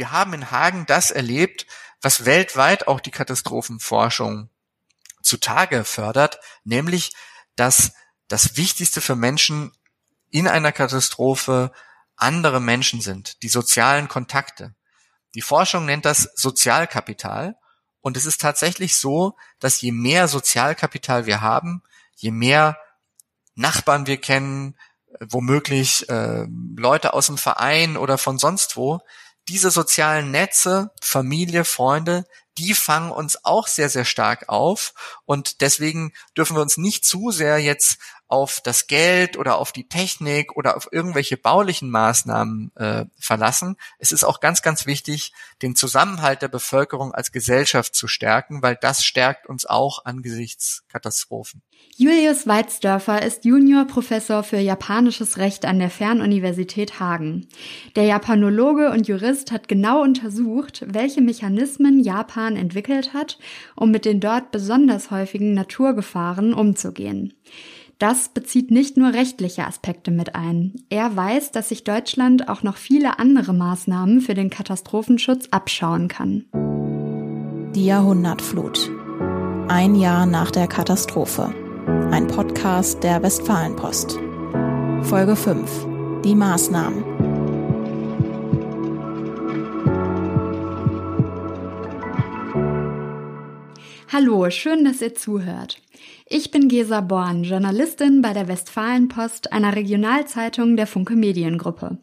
[0.00, 1.66] wir haben in Hagen das erlebt,
[2.00, 4.48] was weltweit auch die Katastrophenforschung
[5.20, 7.12] zutage fördert, nämlich,
[7.54, 7.92] dass
[8.26, 9.72] das Wichtigste für Menschen
[10.30, 11.70] in einer Katastrophe
[12.16, 14.74] andere Menschen sind, die sozialen Kontakte.
[15.34, 17.58] Die Forschung nennt das Sozialkapital
[18.00, 21.82] und es ist tatsächlich so, dass je mehr Sozialkapital wir haben,
[22.16, 22.78] je mehr
[23.54, 24.78] Nachbarn wir kennen,
[25.20, 29.00] womöglich äh, Leute aus dem Verein oder von sonst wo,
[29.48, 32.24] diese sozialen Netze, Familie, Freunde,
[32.58, 34.92] die fangen uns auch sehr, sehr stark auf.
[35.24, 37.98] Und deswegen dürfen wir uns nicht zu sehr jetzt
[38.30, 43.76] auf das Geld oder auf die Technik oder auf irgendwelche baulichen Maßnahmen äh, verlassen.
[43.98, 48.76] Es ist auch ganz, ganz wichtig, den Zusammenhalt der Bevölkerung als Gesellschaft zu stärken, weil
[48.80, 51.62] das stärkt uns auch angesichts Katastrophen.
[51.96, 57.48] Julius Weizdörfer ist Juniorprofessor für japanisches Recht an der Fernuniversität Hagen.
[57.96, 63.38] Der Japanologe und Jurist hat genau untersucht, welche Mechanismen Japan entwickelt hat,
[63.76, 67.34] um mit den dort besonders häufigen Naturgefahren umzugehen.
[68.00, 70.72] Das bezieht nicht nur rechtliche Aspekte mit ein.
[70.88, 76.46] Er weiß, dass sich Deutschland auch noch viele andere Maßnahmen für den Katastrophenschutz abschauen kann.
[77.74, 78.90] Die Jahrhundertflut.
[79.68, 81.54] Ein Jahr nach der Katastrophe.
[82.10, 84.18] Ein Podcast der Westfalenpost.
[85.02, 85.86] Folge 5.
[86.24, 87.04] Die Maßnahmen.
[94.10, 95.82] Hallo, schön, dass ihr zuhört.
[96.32, 101.98] Ich bin Gesa Born, Journalistin bei der Westfalenpost, einer Regionalzeitung der Funke Mediengruppe.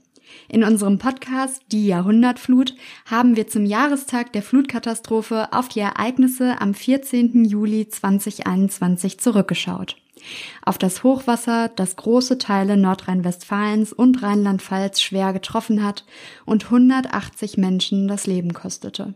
[0.49, 6.73] In unserem Podcast Die Jahrhundertflut haben wir zum Jahrestag der Flutkatastrophe auf die Ereignisse am
[6.73, 7.45] 14.
[7.45, 9.95] Juli 2021 zurückgeschaut.
[10.61, 16.03] Auf das Hochwasser, das große Teile Nordrhein-Westfalens und Rheinland-Pfalz schwer getroffen hat
[16.45, 19.13] und 180 Menschen das Leben kostete.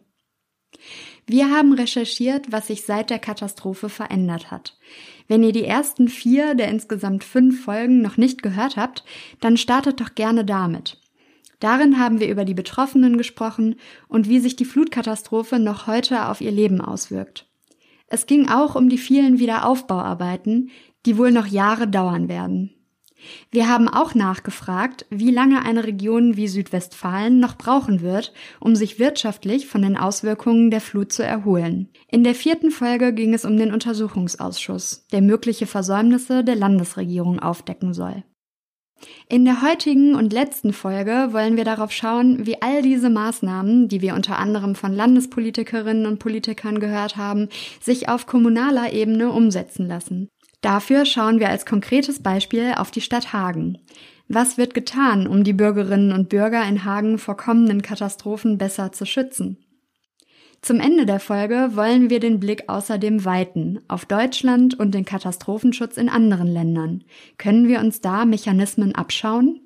[1.28, 4.78] Wir haben recherchiert, was sich seit der Katastrophe verändert hat.
[5.28, 9.06] Wenn ihr die ersten vier der insgesamt fünf Folgen noch nicht gehört habt,
[9.40, 11.00] dann startet doch gerne damit.
[11.60, 13.76] Darin haben wir über die Betroffenen gesprochen
[14.08, 17.48] und wie sich die Flutkatastrophe noch heute auf ihr Leben auswirkt.
[18.08, 20.72] Es ging auch um die vielen Wiederaufbauarbeiten,
[21.06, 22.74] die wohl noch Jahre dauern werden.
[23.52, 29.00] Wir haben auch nachgefragt, wie lange eine Region wie Südwestfalen noch brauchen wird, um sich
[29.00, 31.90] wirtschaftlich von den Auswirkungen der Flut zu erholen.
[32.10, 37.94] In der vierten Folge ging es um den Untersuchungsausschuss, der mögliche Versäumnisse der Landesregierung aufdecken
[37.94, 38.24] soll.
[39.28, 44.02] In der heutigen und letzten Folge wollen wir darauf schauen, wie all diese Maßnahmen, die
[44.02, 47.50] wir unter anderem von Landespolitikerinnen und Politikern gehört haben,
[47.80, 50.30] sich auf kommunaler Ebene umsetzen lassen.
[50.62, 53.80] Dafür schauen wir als konkretes Beispiel auf die Stadt Hagen.
[54.28, 59.06] Was wird getan, um die Bürgerinnen und Bürger in Hagen vor kommenden Katastrophen besser zu
[59.06, 59.58] schützen?
[60.62, 65.98] Zum Ende der Folge wollen wir den Blick außerdem weiten auf Deutschland und den Katastrophenschutz
[65.98, 67.04] in anderen Ländern.
[67.40, 69.60] Können wir uns da Mechanismen abschauen?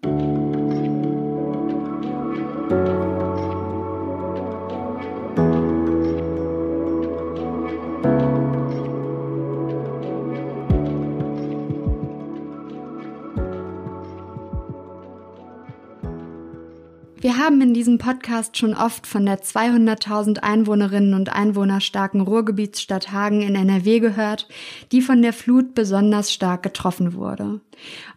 [17.25, 23.12] Wir haben in diesem Podcast schon oft von der 200.000 Einwohnerinnen und Einwohner starken Ruhrgebietsstadt
[23.12, 24.47] Hagen in NRW gehört,
[24.91, 27.62] die von der Flut besonders stark getroffen wurde.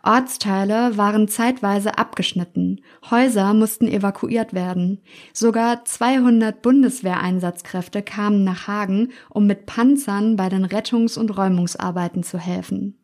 [0.02, 5.00] Ortsteile waren zeitweise abgeschnitten, Häuser mussten evakuiert werden.
[5.32, 12.38] Sogar 200 Bundeswehreinsatzkräfte kamen nach Hagen, um mit Panzern bei den Rettungs- und Räumungsarbeiten zu
[12.38, 12.98] helfen.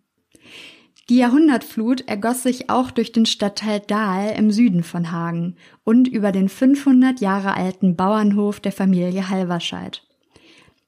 [1.10, 6.32] Die Jahrhundertflut ergoss sich auch durch den Stadtteil Dahl im Süden von Hagen und über
[6.32, 10.02] den 500 Jahre alten Bauernhof der Familie Halverscheid.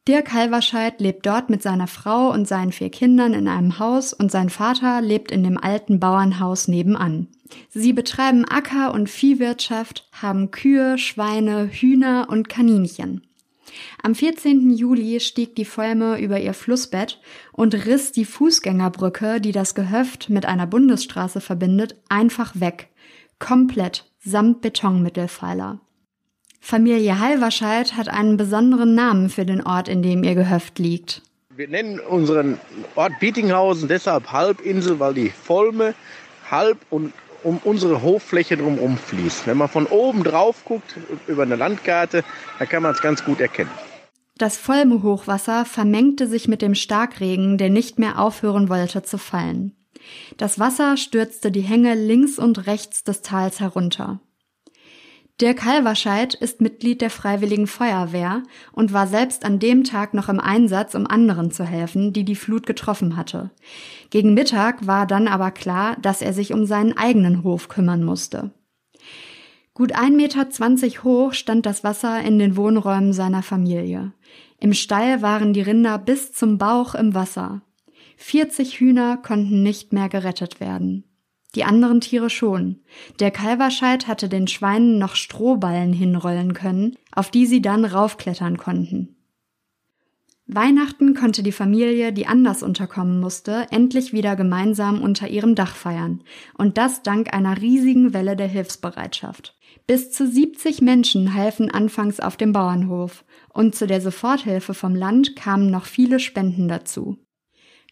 [0.08, 4.30] Dirk Halverscheid lebt dort mit seiner Frau und seinen vier Kindern in einem Haus und
[4.30, 7.26] sein Vater lebt in dem alten Bauernhaus nebenan.
[7.70, 13.26] Sie betreiben Acker- und Viehwirtschaft, haben Kühe, Schweine, Hühner und Kaninchen.
[14.02, 14.70] Am 14.
[14.70, 17.20] Juli stieg die Volme über ihr Flussbett
[17.52, 22.88] und riss die Fußgängerbrücke, die das Gehöft mit einer Bundesstraße verbindet, einfach weg.
[23.38, 25.80] Komplett, samt Betonmittelpfeiler.
[26.60, 31.22] Familie Halverscheid hat einen besonderen Namen für den Ort, in dem ihr Gehöft liegt.
[31.54, 32.58] Wir nennen unseren
[32.96, 35.94] Ort Bietinghausen deshalb Halbinsel, weil die Volme
[36.50, 37.12] halb und
[37.46, 39.46] um unsere Hoffläche drumherum fließt.
[39.46, 40.96] Wenn man von oben drauf guckt,
[41.28, 42.24] über eine Landkarte,
[42.58, 43.70] da kann man es ganz gut erkennen.
[44.36, 49.72] Das Vollmehochwasser vermengte sich mit dem Starkregen, der nicht mehr aufhören wollte zu fallen.
[50.36, 54.20] Das Wasser stürzte die Hänge links und rechts des Tals herunter.
[55.38, 58.42] Dirk Halverscheid ist Mitglied der Freiwilligen Feuerwehr
[58.72, 62.34] und war selbst an dem Tag noch im Einsatz, um anderen zu helfen, die die
[62.34, 63.50] Flut getroffen hatte.
[64.08, 68.50] Gegen Mittag war dann aber klar, dass er sich um seinen eigenen Hof kümmern musste.
[69.74, 74.12] Gut 1,20 Meter hoch stand das Wasser in den Wohnräumen seiner Familie.
[74.58, 77.60] Im Stall waren die Rinder bis zum Bauch im Wasser.
[78.16, 81.04] 40 Hühner konnten nicht mehr gerettet werden
[81.54, 82.80] die anderen Tiere schon.
[83.20, 89.16] Der Kalverscheit hatte den Schweinen noch Strohballen hinrollen können, auf die sie dann raufklettern konnten.
[90.48, 96.22] Weihnachten konnte die Familie, die anders unterkommen musste, endlich wieder gemeinsam unter ihrem Dach feiern.
[96.56, 99.56] Und das dank einer riesigen Welle der Hilfsbereitschaft.
[99.88, 103.24] Bis zu 70 Menschen halfen anfangs auf dem Bauernhof.
[103.52, 107.18] Und zu der Soforthilfe vom Land kamen noch viele Spenden dazu.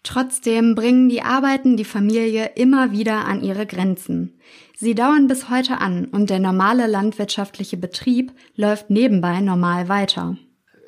[0.05, 4.39] Trotzdem bringen die Arbeiten die Familie immer wieder an ihre Grenzen.
[4.77, 10.37] Sie dauern bis heute an und der normale landwirtschaftliche Betrieb läuft nebenbei normal weiter.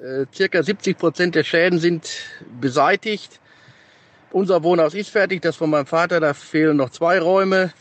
[0.02, 2.10] Äh, circa 70 Prozent der Schäden sind
[2.60, 3.40] beseitigt.
[4.32, 7.72] Unser Wohnhaus ist fertig, das von meinem Vater, da fehlen noch zwei Räume.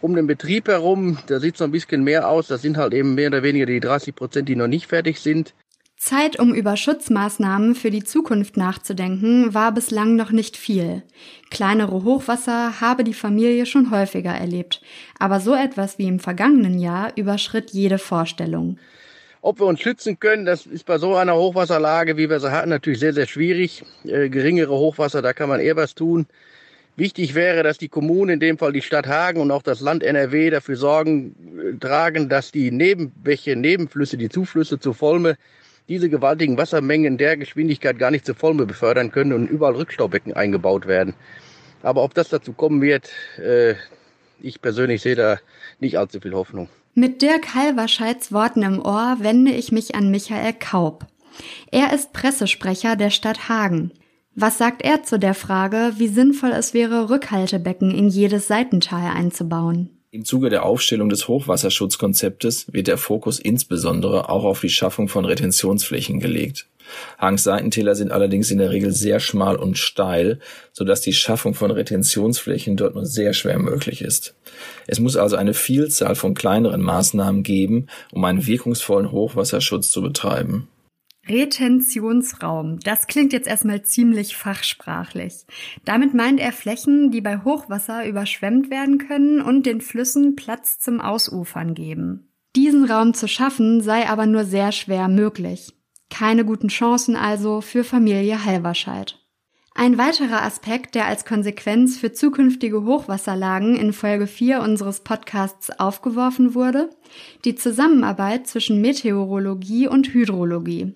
[0.00, 2.46] Um den Betrieb herum, da sieht es noch ein bisschen mehr aus.
[2.46, 5.54] Das sind halt eben mehr oder weniger die 30 Prozent, die noch nicht fertig sind.
[5.98, 11.02] Zeit, um über Schutzmaßnahmen für die Zukunft nachzudenken, war bislang noch nicht viel.
[11.50, 14.80] Kleinere Hochwasser habe die Familie schon häufiger erlebt,
[15.18, 18.78] aber so etwas wie im vergangenen Jahr überschritt jede Vorstellung.
[19.40, 22.70] Ob wir uns schützen können, das ist bei so einer Hochwasserlage, wie wir sie hatten,
[22.70, 23.84] natürlich sehr, sehr schwierig.
[24.04, 26.26] Äh, geringere Hochwasser, da kann man eher was tun.
[26.96, 30.02] Wichtig wäre, dass die Kommunen, in dem Fall die Stadt Hagen und auch das Land
[30.04, 35.36] NRW dafür Sorgen äh, tragen, dass die Nebenbäche, Nebenflüsse, die Zuflüsse zur Volme
[35.88, 40.34] diese gewaltigen Wassermengen in der Geschwindigkeit gar nicht zur Vollme befördern können und überall Rückstaubecken
[40.34, 41.14] eingebaut werden.
[41.82, 43.74] Aber ob das dazu kommen wird, äh,
[44.40, 45.38] ich persönlich sehe da
[45.80, 46.68] nicht allzu viel Hoffnung.
[46.94, 51.06] Mit Dirk Halverscheids Worten im Ohr wende ich mich an Michael Kaub.
[51.70, 53.92] Er ist Pressesprecher der Stadt Hagen.
[54.34, 59.97] Was sagt er zu der Frage, wie sinnvoll es wäre, Rückhaltebecken in jedes Seitental einzubauen?
[60.10, 65.26] Im Zuge der Aufstellung des Hochwasserschutzkonzeptes wird der Fokus insbesondere auch auf die Schaffung von
[65.26, 66.66] Retentionsflächen gelegt.
[67.18, 70.38] Hangs Seitentäler sind allerdings in der Regel sehr schmal und steil,
[70.72, 74.34] so dass die Schaffung von Retentionsflächen dort nur sehr schwer möglich ist.
[74.86, 80.68] Es muss also eine Vielzahl von kleineren Maßnahmen geben, um einen wirkungsvollen Hochwasserschutz zu betreiben.
[81.28, 82.80] Retentionsraum.
[82.80, 85.46] Das klingt jetzt erstmal ziemlich fachsprachlich.
[85.84, 91.00] Damit meint er Flächen, die bei Hochwasser überschwemmt werden können und den Flüssen Platz zum
[91.00, 92.28] Ausufern geben.
[92.56, 95.72] Diesen Raum zu schaffen sei aber nur sehr schwer möglich.
[96.10, 99.18] Keine guten Chancen also für Familie Halverscheid.
[99.80, 106.56] Ein weiterer Aspekt, der als Konsequenz für zukünftige Hochwasserlagen in Folge 4 unseres Podcasts aufgeworfen
[106.56, 106.90] wurde,
[107.44, 110.94] die Zusammenarbeit zwischen Meteorologie und Hydrologie.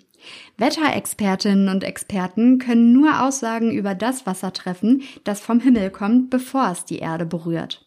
[0.57, 6.71] Wetterexpertinnen und Experten können nur Aussagen über das Wasser treffen, das vom Himmel kommt, bevor
[6.71, 7.85] es die Erde berührt.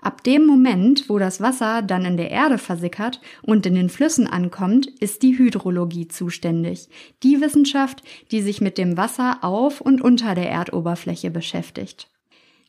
[0.00, 4.26] Ab dem Moment, wo das Wasser dann in der Erde versickert und in den Flüssen
[4.26, 6.88] ankommt, ist die Hydrologie zuständig,
[7.22, 12.08] die Wissenschaft, die sich mit dem Wasser auf und unter der Erdoberfläche beschäftigt.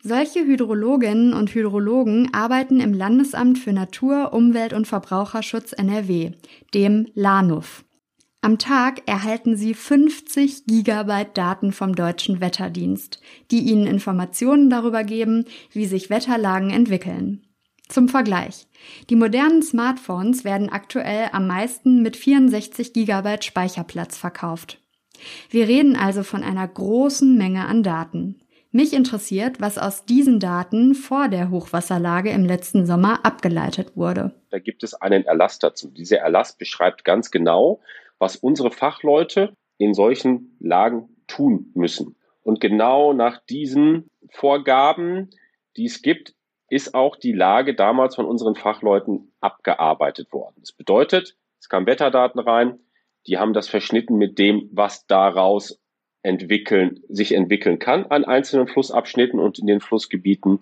[0.03, 6.31] Solche Hydrologinnen und Hydrologen arbeiten im Landesamt für Natur, Umwelt und Verbraucherschutz NRW,
[6.73, 7.83] dem LANUF.
[8.47, 13.19] Am Tag erhalten Sie 50 Gigabyte Daten vom Deutschen Wetterdienst,
[13.51, 17.45] die Ihnen Informationen darüber geben, wie sich Wetterlagen entwickeln.
[17.89, 18.67] Zum Vergleich.
[19.09, 24.79] Die modernen Smartphones werden aktuell am meisten mit 64 Gigabyte Speicherplatz verkauft.
[25.49, 28.39] Wir reden also von einer großen Menge an Daten.
[28.71, 34.35] Mich interessiert, was aus diesen Daten vor der Hochwasserlage im letzten Sommer abgeleitet wurde.
[34.51, 35.89] Da gibt es einen Erlass dazu.
[35.89, 37.81] Dieser Erlass beschreibt ganz genau,
[38.19, 42.15] was unsere Fachleute in solchen Lagen tun müssen.
[42.43, 45.29] Und genau nach diesen Vorgaben,
[45.75, 46.33] die es gibt,
[46.69, 50.55] ist auch die Lage damals von unseren Fachleuten abgearbeitet worden.
[50.59, 52.79] Das bedeutet, es kamen Wetterdaten rein,
[53.25, 55.79] die haben das verschnitten mit dem, was daraus
[56.23, 60.59] entwickeln, sich entwickeln kann an einzelnen Flussabschnitten und in den Flussgebieten,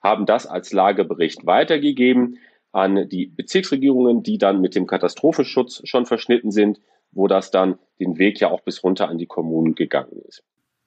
[0.00, 2.38] haben das als Lagebericht weitergegeben
[2.70, 6.80] an die Bezirksregierungen, die dann mit dem Katastrophenschutz schon verschnitten sind
[7.12, 10.42] wo das dann den Weg ja auch bis runter an die Kommunen gegangen ist.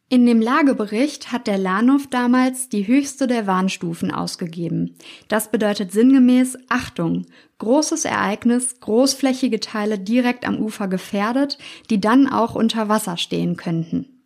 [0.09, 4.97] In dem Lagebericht hat der Lahnhof damals die höchste der Warnstufen ausgegeben.
[5.29, 7.27] Das bedeutet sinngemäß Achtung,
[7.59, 11.57] großes Ereignis, großflächige Teile direkt am Ufer gefährdet,
[11.89, 14.20] die dann auch unter Wasser stehen könnten.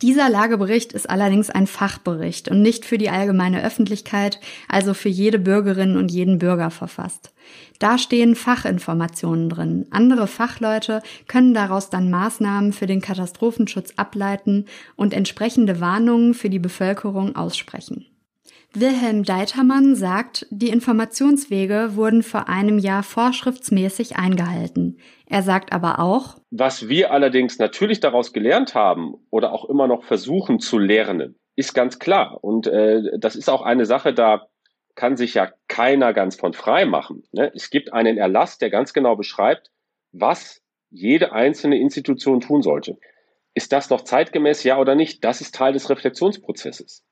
[0.00, 4.38] Dieser Lagebericht ist allerdings ein Fachbericht und nicht für die allgemeine Öffentlichkeit,
[4.68, 7.32] also für jede Bürgerin und jeden Bürger verfasst.
[7.80, 9.86] Da stehen Fachinformationen drin.
[9.90, 16.60] Andere Fachleute können daraus dann Maßnahmen für den Katastrophenschutz ableiten und entsprechende Warnungen für die
[16.60, 18.06] Bevölkerung aussprechen.
[18.80, 24.98] Wilhelm Deitermann sagt, die Informationswege wurden vor einem Jahr vorschriftsmäßig eingehalten.
[25.26, 30.04] Er sagt aber auch, was wir allerdings natürlich daraus gelernt haben oder auch immer noch
[30.04, 32.38] versuchen zu lernen, ist ganz klar.
[32.42, 34.46] Und äh, das ist auch eine Sache, da
[34.94, 37.24] kann sich ja keiner ganz von frei machen.
[37.32, 37.52] Ne?
[37.54, 39.70] Es gibt einen Erlass, der ganz genau beschreibt,
[40.12, 42.98] was jede einzelne Institution tun sollte.
[43.54, 45.24] Ist das noch zeitgemäß, ja oder nicht?
[45.24, 47.04] Das ist Teil des Reflexionsprozesses.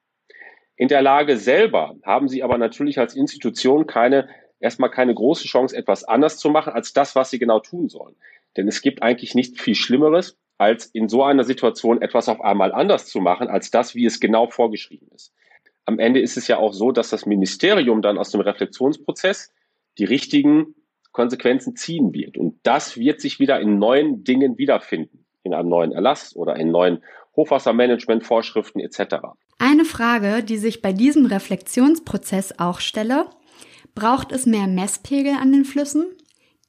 [0.76, 4.28] In der Lage selber haben sie aber natürlich als Institution keine,
[4.60, 8.14] erstmal keine große Chance, etwas anders zu machen als das, was sie genau tun sollen.
[8.56, 12.72] Denn es gibt eigentlich nicht viel Schlimmeres, als in so einer Situation etwas auf einmal
[12.72, 15.32] anders zu machen, als das, wie es genau vorgeschrieben ist.
[15.84, 19.52] Am Ende ist es ja auch so, dass das Ministerium dann aus dem Reflexionsprozess
[19.98, 20.74] die richtigen
[21.12, 22.36] Konsequenzen ziehen wird.
[22.36, 26.70] Und das wird sich wieder in neuen Dingen wiederfinden, in einem neuen Erlass oder in
[26.70, 27.02] neuen
[27.36, 29.26] Hochwassermanagement-Vorschriften etc.
[29.58, 33.26] Eine Frage, die sich bei diesem Reflexionsprozess auch stelle,
[33.94, 36.06] braucht es mehr Messpegel an den Flüssen?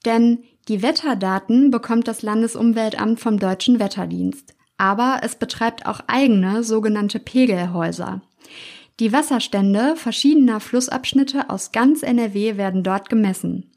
[0.05, 4.53] Denn die Wetterdaten bekommt das Landesumweltamt vom Deutschen Wetterdienst.
[4.77, 8.21] Aber es betreibt auch eigene sogenannte Pegelhäuser.
[8.99, 13.71] Die Wasserstände verschiedener Flussabschnitte aus ganz NRW werden dort gemessen.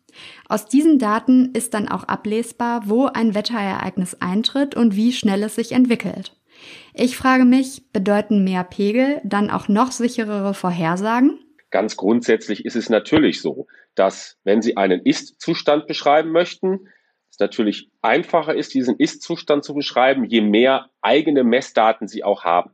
[0.49, 5.57] Aus diesen Daten ist dann auch ablesbar, wo ein Wetterereignis eintritt und wie schnell es
[5.57, 6.37] sich entwickelt.
[6.95, 11.39] Ich frage mich, bedeuten mehr Pegel dann auch noch sicherere Vorhersagen?
[11.71, 16.89] Ganz grundsätzlich ist es natürlich so, dass wenn Sie einen Ist-Zustand beschreiben möchten,
[17.31, 22.73] es natürlich einfacher ist, diesen Ist-Zustand zu beschreiben, je mehr eigene Messdaten Sie auch haben.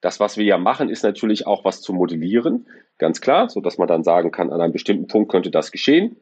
[0.00, 2.68] Das, was wir ja machen, ist natürlich auch was zu modellieren,
[2.98, 6.16] ganz klar, so dass man dann sagen kann, an einem bestimmten Punkt könnte das geschehen.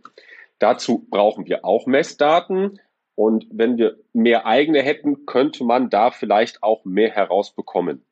[0.59, 2.79] Dazu brauchen wir auch Messdaten.
[3.21, 8.03] Und wenn wir mehr eigene hätten, könnte man da vielleicht auch mehr herausbekommen.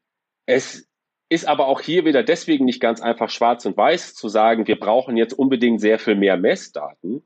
[0.44, 0.86] Es
[1.30, 4.78] ist aber auch hier wieder deswegen nicht ganz einfach schwarz und weiß zu sagen, wir
[4.78, 7.22] brauchen jetzt unbedingt sehr viel mehr Messdaten,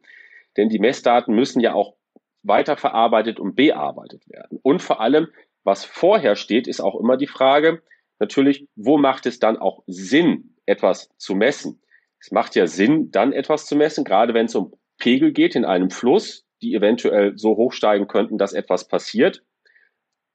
[0.56, 1.96] denn die Messdaten müssen ja auch
[2.44, 4.60] weiterverarbeitet und bearbeitet werden.
[4.62, 5.26] Und vor allem,
[5.64, 7.82] was vorher steht, ist auch immer die Frage,
[8.20, 11.82] natürlich, wo macht es dann auch Sinn, etwas zu messen?
[12.20, 15.64] Es macht ja Sinn, dann etwas zu messen, gerade wenn es um Pegel geht in
[15.64, 19.42] einem Fluss, die eventuell so hoch steigen könnten, dass etwas passiert,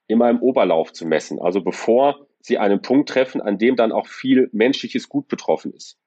[0.06, 1.40] immer im Oberlauf zu messen.
[1.40, 5.98] Also bevor sie einen Punkt treffen, an dem dann auch viel menschliches Gut betroffen ist.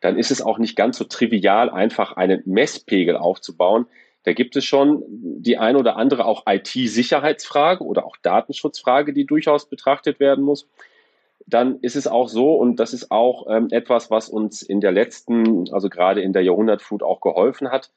[0.00, 3.86] Dann ist es auch nicht ganz so trivial, einfach einen Messpegel aufzubauen.
[4.24, 9.68] Da gibt es schon die ein oder andere auch IT-Sicherheitsfrage oder auch Datenschutzfrage, die durchaus
[9.68, 10.68] betrachtet werden muss.
[11.46, 14.92] Dann ist es auch so, und das ist auch ähm, etwas, was uns in der
[14.92, 17.90] letzten, also gerade in der Jahrhundertflut auch geholfen hat,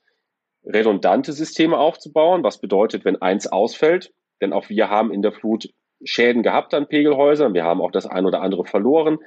[0.67, 2.43] redundante Systeme aufzubauen.
[2.43, 4.13] Was bedeutet, wenn eins ausfällt?
[4.41, 5.69] Denn auch wir haben in der Flut
[6.03, 7.53] Schäden gehabt an Pegelhäusern.
[7.53, 9.17] Wir haben auch das ein oder andere verloren.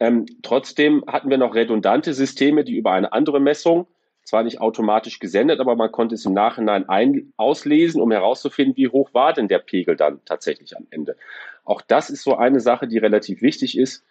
[0.00, 3.86] Ähm, trotzdem hatten wir noch redundante Systeme, die über eine andere Messung,
[4.24, 8.88] zwar nicht automatisch gesendet, aber man konnte es im Nachhinein ein auslesen, um herauszufinden, wie
[8.88, 11.16] hoch war denn der Pegel dann tatsächlich am Ende.
[11.64, 14.04] Auch das ist so eine Sache, die relativ wichtig ist.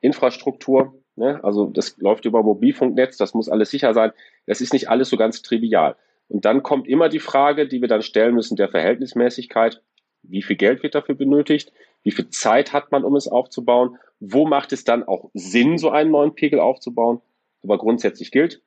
[0.00, 1.42] Infrastruktur, ne?
[1.42, 4.12] also das läuft über Mobilfunknetz, das muss alles sicher sein.
[4.46, 5.96] Das ist nicht alles so ganz trivial.
[6.28, 9.82] Und dann kommt immer die Frage, die wir dann stellen müssen, der Verhältnismäßigkeit.
[10.22, 11.72] Wie viel Geld wird dafür benötigt?
[12.02, 13.98] Wie viel Zeit hat man, um es aufzubauen?
[14.20, 17.20] Wo macht es dann auch Sinn, so einen neuen Pegel aufzubauen?
[17.62, 18.62] Aber grundsätzlich gilt,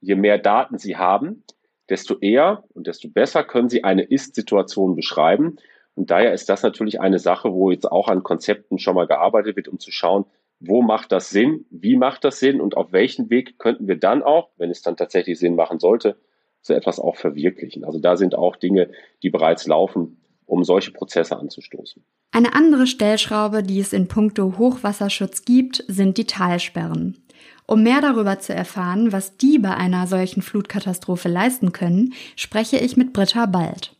[0.00, 1.44] je mehr Daten Sie haben,
[1.88, 5.56] desto eher und desto besser können Sie eine Ist-Situation beschreiben.
[5.94, 9.56] Und daher ist das natürlich eine Sache, wo jetzt auch an Konzepten schon mal gearbeitet
[9.56, 10.24] wird, um zu schauen,
[10.60, 14.22] wo macht das Sinn, wie macht das Sinn und auf welchen Weg könnten wir dann
[14.22, 16.16] auch, wenn es dann tatsächlich Sinn machen sollte,
[16.60, 17.84] so etwas auch verwirklichen.
[17.84, 18.90] Also da sind auch Dinge,
[19.22, 22.04] die bereits laufen, um solche Prozesse anzustoßen.
[22.32, 27.24] Eine andere Stellschraube, die es in puncto Hochwasserschutz gibt, sind die Talsperren.
[27.66, 32.96] Um mehr darüber zu erfahren, was die bei einer solchen Flutkatastrophe leisten können, spreche ich
[32.96, 33.96] mit Britta Bald.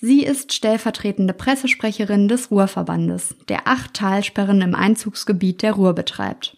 [0.00, 6.56] Sie ist stellvertretende Pressesprecherin des Ruhrverbandes, der acht Talsperren im Einzugsgebiet der Ruhr betreibt.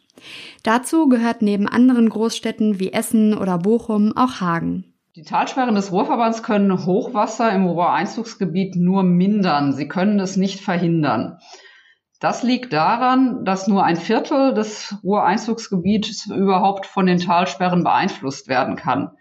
[0.62, 4.84] Dazu gehört neben anderen Großstädten wie Essen oder Bochum auch Hagen.
[5.14, 9.72] Die Talsperren des Ruhrverbands können Hochwasser im Ruhreinzugsgebiet nur mindern.
[9.72, 11.38] Sie können es nicht verhindern.
[12.20, 18.76] Das liegt daran, dass nur ein Viertel des Ruhreinzugsgebiets überhaupt von den Talsperren beeinflusst werden
[18.76, 19.12] kann.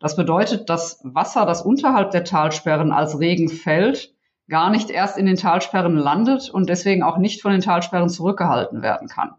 [0.00, 4.14] Das bedeutet, dass Wasser, das unterhalb der Talsperren als Regen fällt,
[4.48, 8.82] gar nicht erst in den Talsperren landet und deswegen auch nicht von den Talsperren zurückgehalten
[8.82, 9.34] werden kann.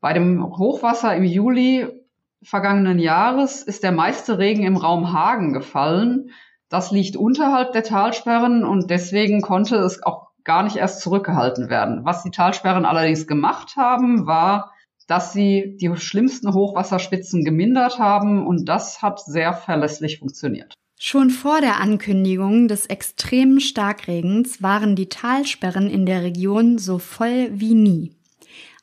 [0.00, 1.86] Bei dem Hochwasser im Juli
[2.42, 6.30] vergangenen Jahres ist der meiste Regen im Raum Hagen gefallen.
[6.68, 12.04] Das liegt unterhalb der Talsperren und deswegen konnte es auch gar nicht erst zurückgehalten werden.
[12.04, 14.72] Was die Talsperren allerdings gemacht haben, war,
[15.06, 20.74] dass sie die schlimmsten Hochwasserspitzen gemindert haben und das hat sehr verlässlich funktioniert.
[20.98, 27.50] Schon vor der Ankündigung des extremen Starkregens waren die Talsperren in der Region so voll
[27.52, 28.12] wie nie.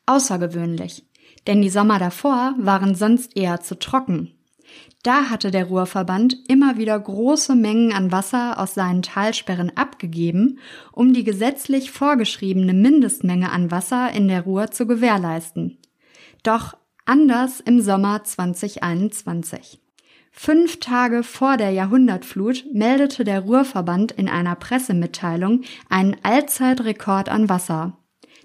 [0.05, 1.05] Außergewöhnlich,
[1.47, 4.31] denn die Sommer davor waren sonst eher zu trocken.
[5.01, 10.59] Da hatte der Ruhrverband immer wieder große Mengen an Wasser aus seinen Talsperren abgegeben,
[10.93, 15.77] um die gesetzlich vorgeschriebene Mindestmenge an Wasser in der Ruhr zu gewährleisten.
[16.43, 19.79] Doch anders im Sommer 2021.
[20.29, 27.97] Fünf Tage vor der Jahrhundertflut meldete der Ruhrverband in einer Pressemitteilung einen Allzeitrekord an Wasser.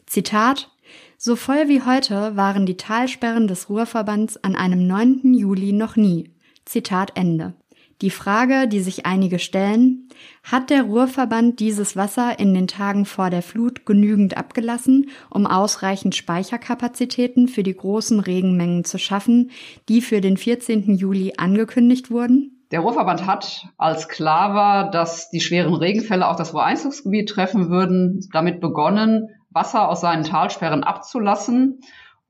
[0.06, 0.70] Zitat
[1.16, 5.34] So voll wie heute waren die Talsperren des Ruhrverbands an einem 9.
[5.34, 6.30] Juli noch nie.
[6.66, 7.54] Zitat Ende.
[8.00, 10.08] Die Frage, die sich einige stellen,
[10.44, 16.14] hat der Ruhrverband dieses Wasser in den Tagen vor der Flut genügend abgelassen, um ausreichend
[16.14, 19.50] Speicherkapazitäten für die großen Regenmengen zu schaffen,
[19.88, 20.94] die für den 14.
[20.94, 22.64] Juli angekündigt wurden?
[22.70, 28.28] Der Ruhrverband hat, als klar war, dass die schweren Regenfälle auch das Ruhreinzugsgebiet treffen würden,
[28.32, 31.80] damit begonnen, Wasser aus seinen Talsperren abzulassen,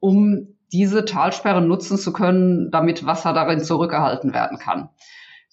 [0.00, 4.88] um diese Talsperren nutzen zu können, damit Wasser darin zurückgehalten werden kann.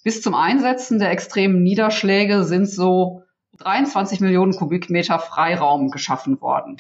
[0.06, 3.24] Bis zum Einsetzen der extremen Niederschläge sind so
[3.58, 6.78] 23 Millionen Kubikmeter Freiraum geschaffen worden.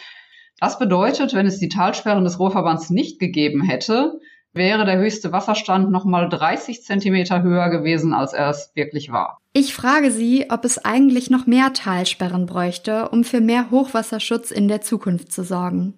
[0.59, 4.19] Das bedeutet, wenn es die Talsperren des Ruhrverbands nicht gegeben hätte,
[4.53, 9.39] wäre der höchste Wasserstand nochmal 30 Zentimeter höher gewesen, als er es wirklich war.
[9.53, 14.67] Ich frage Sie, ob es eigentlich noch mehr Talsperren bräuchte, um für mehr Hochwasserschutz in
[14.67, 15.95] der Zukunft zu sorgen.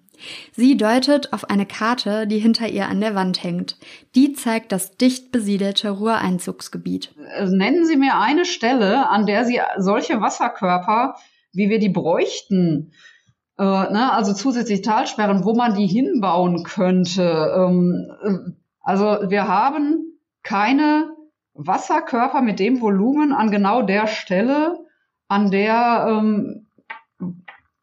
[0.52, 3.76] Sie deutet auf eine Karte, die hinter ihr an der Wand hängt.
[4.14, 7.14] Die zeigt das dicht besiedelte Ruhreinzugsgebiet.
[7.36, 11.16] Äh, nennen Sie mir eine Stelle, an der Sie solche Wasserkörper,
[11.52, 12.92] wie wir die bräuchten,
[13.58, 17.52] äh, ne, also zusätzlich Talsperren, wo man die hinbauen könnte.
[17.56, 21.10] Ähm, äh, also wir haben keine
[21.54, 24.78] Wasserkörper mit dem Volumen an genau der Stelle,
[25.26, 26.66] an der ähm,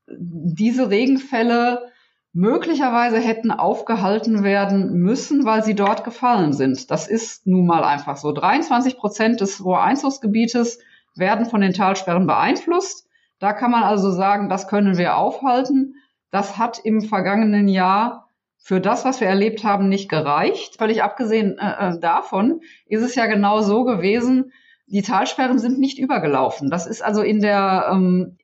[0.08, 1.92] diese Regenfälle
[2.36, 6.92] möglicherweise hätten aufgehalten werden müssen, weil sie dort gefallen sind.
[6.92, 8.34] Das ist nun mal einfach so.
[8.34, 10.80] 23 Prozent des Rohreinzugsgebietes
[11.16, 13.08] werden von den Talsperren beeinflusst.
[13.40, 15.96] Da kann man also sagen, das können wir aufhalten.
[16.30, 20.76] Das hat im vergangenen Jahr für das, was wir erlebt haben, nicht gereicht.
[20.78, 24.52] Völlig abgesehen äh, äh davon ist es ja genau so gewesen,
[24.88, 26.70] die Talsperren sind nicht übergelaufen.
[26.70, 28.38] Das ist also in der, ähm,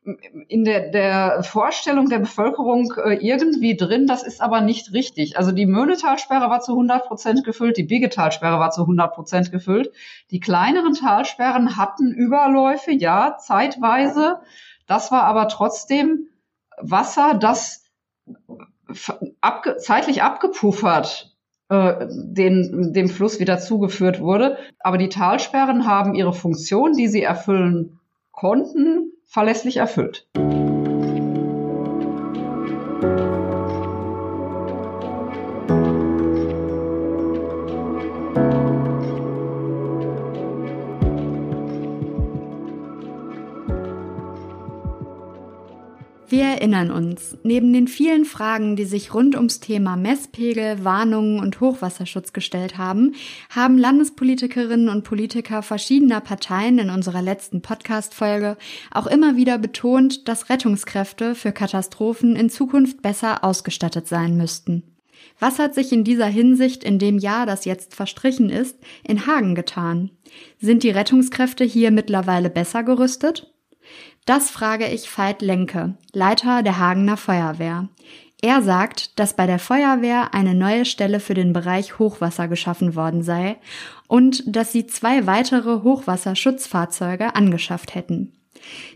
[0.47, 4.07] in der, der Vorstellung der Bevölkerung äh, irgendwie drin.
[4.07, 5.37] Das ist aber nicht richtig.
[5.37, 9.91] Also die Möhnetalsperre war zu 100 Prozent gefüllt, die Biggetalsperre war zu 100 Prozent gefüllt.
[10.31, 14.39] Die kleineren Talsperren hatten Überläufe, ja, zeitweise.
[14.87, 16.27] Das war aber trotzdem
[16.79, 17.85] Wasser, das
[19.41, 21.30] abge zeitlich abgepuffert
[21.71, 24.57] äh, den, dem Fluss wieder zugeführt wurde.
[24.79, 27.99] Aber die Talsperren haben ihre Funktion, die sie erfüllen
[28.31, 30.27] konnten, verlässlich erfüllt.
[46.31, 51.59] Wir erinnern uns, neben den vielen Fragen, die sich rund ums Thema Messpegel, Warnungen und
[51.59, 53.15] Hochwasserschutz gestellt haben,
[53.49, 58.55] haben Landespolitikerinnen und Politiker verschiedener Parteien in unserer letzten Podcast-Folge
[58.91, 64.83] auch immer wieder betont, dass Rettungskräfte für Katastrophen in Zukunft besser ausgestattet sein müssten.
[65.37, 69.53] Was hat sich in dieser Hinsicht in dem Jahr, das jetzt verstrichen ist, in Hagen
[69.53, 70.11] getan?
[70.61, 73.51] Sind die Rettungskräfte hier mittlerweile besser gerüstet?
[74.25, 77.89] Das frage ich Veit Lenke, Leiter der Hagener Feuerwehr.
[78.43, 83.23] Er sagt, dass bei der Feuerwehr eine neue Stelle für den Bereich Hochwasser geschaffen worden
[83.23, 83.57] sei
[84.07, 88.33] und dass sie zwei weitere Hochwasserschutzfahrzeuge angeschafft hätten.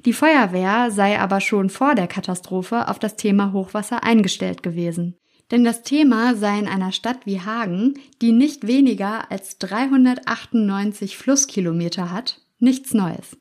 [0.05, 5.17] Die Feuerwehr sei aber schon vor der Katastrophe auf das Thema Hochwasser eingestellt gewesen.
[5.51, 12.11] Denn das Thema sei in einer Stadt wie Hagen, die nicht weniger als 398 Flusskilometer
[12.11, 13.37] hat, nichts Neues.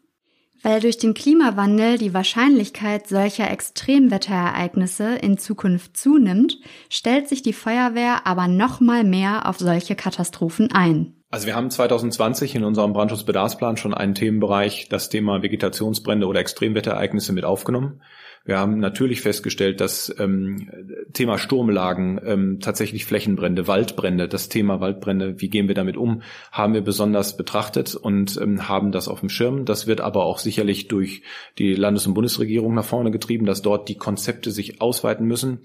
[0.65, 8.27] Weil durch den Klimawandel die Wahrscheinlichkeit solcher Extremwetterereignisse in Zukunft zunimmt, stellt sich die Feuerwehr
[8.27, 11.13] aber noch mal mehr auf solche Katastrophen ein.
[11.31, 17.35] Also wir haben 2020 in unserem Brandschutzbedarfsplan schon einen Themenbereich, das Thema Vegetationsbrände oder Extremwetterereignisse
[17.35, 18.01] mit aufgenommen.
[18.47, 20.71] Wir haben natürlich festgestellt, dass ähm,
[21.15, 26.21] Thema Sturmlagen, ähm, tatsächlich Flächenbrände, Waldbrände, das Thema Waldbrände, wie gehen wir damit um,
[26.53, 29.65] haben wir besonders betrachtet und ähm, haben das auf dem Schirm.
[29.65, 31.23] Das wird aber auch sicherlich durch
[31.59, 35.61] die Landes- und Bundesregierung nach vorne getrieben, dass dort die Konzepte sich ausweiten müssen.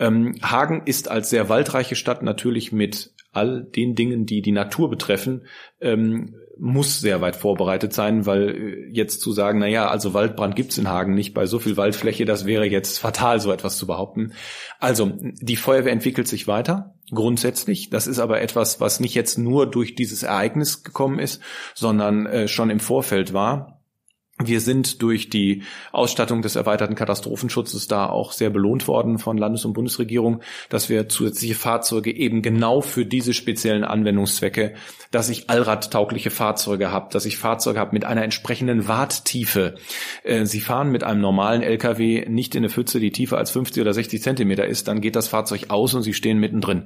[0.00, 4.90] Ähm, Hagen ist als sehr waldreiche Stadt natürlich mit all den Dingen, die die Natur
[4.90, 5.42] betreffen,
[5.80, 10.56] ähm, muss sehr weit vorbereitet sein, weil äh, jetzt zu sagen, na ja, also Waldbrand
[10.56, 13.86] gibt's in Hagen nicht bei so viel Waldfläche, das wäre jetzt fatal, so etwas zu
[13.86, 14.32] behaupten.
[14.78, 17.90] Also die Feuerwehr entwickelt sich weiter, grundsätzlich.
[17.90, 21.42] Das ist aber etwas, was nicht jetzt nur durch dieses Ereignis gekommen ist,
[21.74, 23.77] sondern äh, schon im Vorfeld war.
[24.40, 29.64] Wir sind durch die Ausstattung des erweiterten Katastrophenschutzes da auch sehr belohnt worden von Landes-
[29.64, 34.74] und Bundesregierung, dass wir zusätzliche Fahrzeuge eben genau für diese speziellen Anwendungszwecke,
[35.10, 39.74] dass ich allradtaugliche Fahrzeuge habe, dass ich Fahrzeuge habe mit einer entsprechenden Warttiefe.
[40.22, 43.80] Äh, Sie fahren mit einem normalen LKW nicht in eine Pfütze, die tiefer als 50
[43.80, 46.84] oder 60 Zentimeter ist, dann geht das Fahrzeug aus und Sie stehen mittendrin.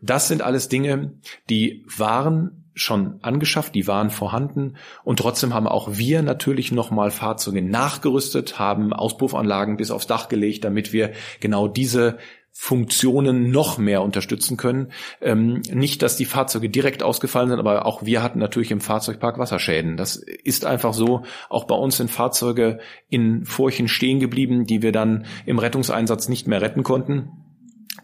[0.00, 1.14] Das sind alles Dinge,
[1.50, 7.62] die waren schon angeschafft, die waren vorhanden und trotzdem haben auch wir natürlich nochmal Fahrzeuge
[7.62, 12.18] nachgerüstet, haben Auspuffanlagen bis aufs Dach gelegt, damit wir genau diese
[12.54, 14.92] Funktionen noch mehr unterstützen können.
[15.22, 19.38] Ähm, nicht, dass die Fahrzeuge direkt ausgefallen sind, aber auch wir hatten natürlich im Fahrzeugpark
[19.38, 19.96] Wasserschäden.
[19.96, 21.22] Das ist einfach so.
[21.48, 26.46] Auch bei uns sind Fahrzeuge in Furchen stehen geblieben, die wir dann im Rettungseinsatz nicht
[26.46, 27.41] mehr retten konnten.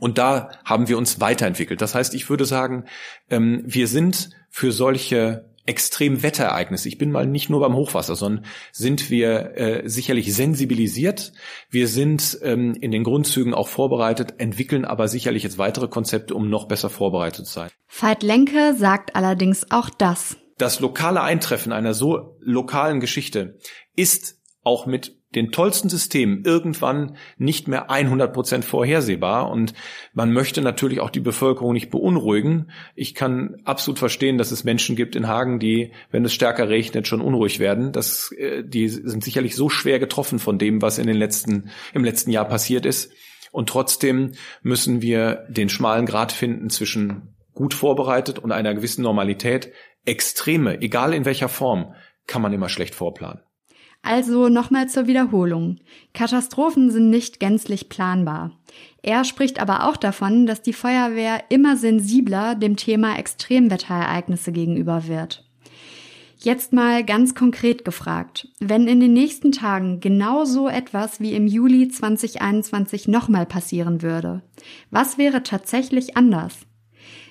[0.01, 1.81] Und da haben wir uns weiterentwickelt.
[1.81, 2.85] Das heißt, ich würde sagen,
[3.31, 9.11] ähm, wir sind für solche Extremwetterereignisse, ich bin mal nicht nur beim Hochwasser, sondern sind
[9.11, 11.33] wir äh, sicherlich sensibilisiert.
[11.69, 16.49] Wir sind ähm, in den Grundzügen auch vorbereitet, entwickeln aber sicherlich jetzt weitere Konzepte, um
[16.49, 17.71] noch besser vorbereitet zu sein.
[17.87, 20.39] Veit Lenke sagt allerdings auch das.
[20.57, 23.59] Das lokale Eintreffen einer so lokalen Geschichte
[23.95, 29.75] ist auch mit den tollsten Systemen irgendwann nicht mehr 100 Prozent vorhersehbar und
[30.15, 32.71] man möchte natürlich auch die Bevölkerung nicht beunruhigen.
[32.95, 37.07] Ich kann absolut verstehen, dass es Menschen gibt in Hagen, die, wenn es stärker regnet,
[37.07, 37.93] schon unruhig werden.
[37.93, 42.05] Das, äh, die sind sicherlich so schwer getroffen von dem, was in den letzten, im
[42.05, 43.13] letzten Jahr passiert ist.
[43.53, 49.73] Und trotzdem müssen wir den schmalen Grad finden zwischen gut vorbereitet und einer gewissen Normalität.
[50.05, 51.95] Extreme, egal in welcher Form,
[52.27, 53.43] kann man immer schlecht vorplanen.
[54.03, 55.77] Also nochmal zur Wiederholung.
[56.15, 58.53] Katastrophen sind nicht gänzlich planbar.
[59.03, 65.45] Er spricht aber auch davon, dass die Feuerwehr immer sensibler dem Thema Extremwetterereignisse gegenüber wird.
[66.41, 68.49] Jetzt mal ganz konkret gefragt.
[68.61, 74.43] Wenn in den nächsten Tagen genau so etwas wie im Juli 2021 nochmal passieren würde,
[74.91, 76.61] was wäre tatsächlich anders?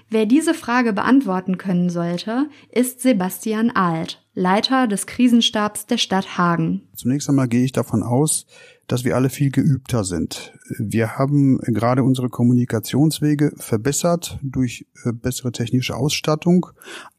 [0.09, 6.83] Wer diese Frage beantworten können sollte, ist Sebastian Alt, Leiter des Krisenstabs der Stadt Hagen.
[6.93, 8.45] Zunächst einmal gehe ich davon aus,
[8.85, 10.53] dass wir alle viel geübter sind.
[10.77, 16.67] Wir haben gerade unsere Kommunikationswege verbessert durch äh, bessere technische Ausstattung,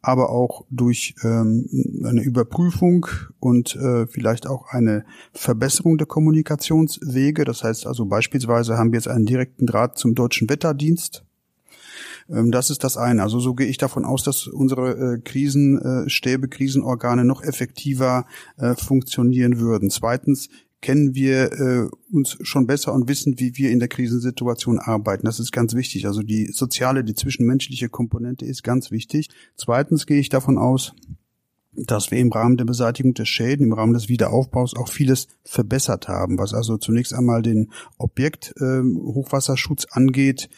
[0.00, 1.68] aber auch durch ähm,
[2.04, 3.06] eine Überprüfung
[3.40, 7.44] und äh, vielleicht auch eine Verbesserung der Kommunikationswege.
[7.44, 11.24] Das heißt also beispielsweise haben wir jetzt einen direkten Draht zum deutschen Wetterdienst
[12.28, 13.22] das ist das eine.
[13.22, 18.26] Also so gehe ich davon aus, dass unsere äh, Krisenstäbe, Krisenorgane noch effektiver
[18.58, 19.88] äh, funktionieren würden.
[19.88, 25.26] Zweitens kennen wir äh, uns schon besser und wissen, wie wir in der Krisensituation arbeiten.
[25.26, 26.06] Das ist ganz wichtig.
[26.06, 29.28] Also die soziale, die zwischenmenschliche Komponente ist ganz wichtig.
[29.56, 30.94] Zweitens gehe ich davon aus,
[31.72, 36.08] dass wir im Rahmen der Beseitigung der Schäden, im Rahmen des Wiederaufbaus auch vieles verbessert
[36.08, 40.48] haben, was also zunächst einmal den Objekt äh, Hochwasserschutz angeht,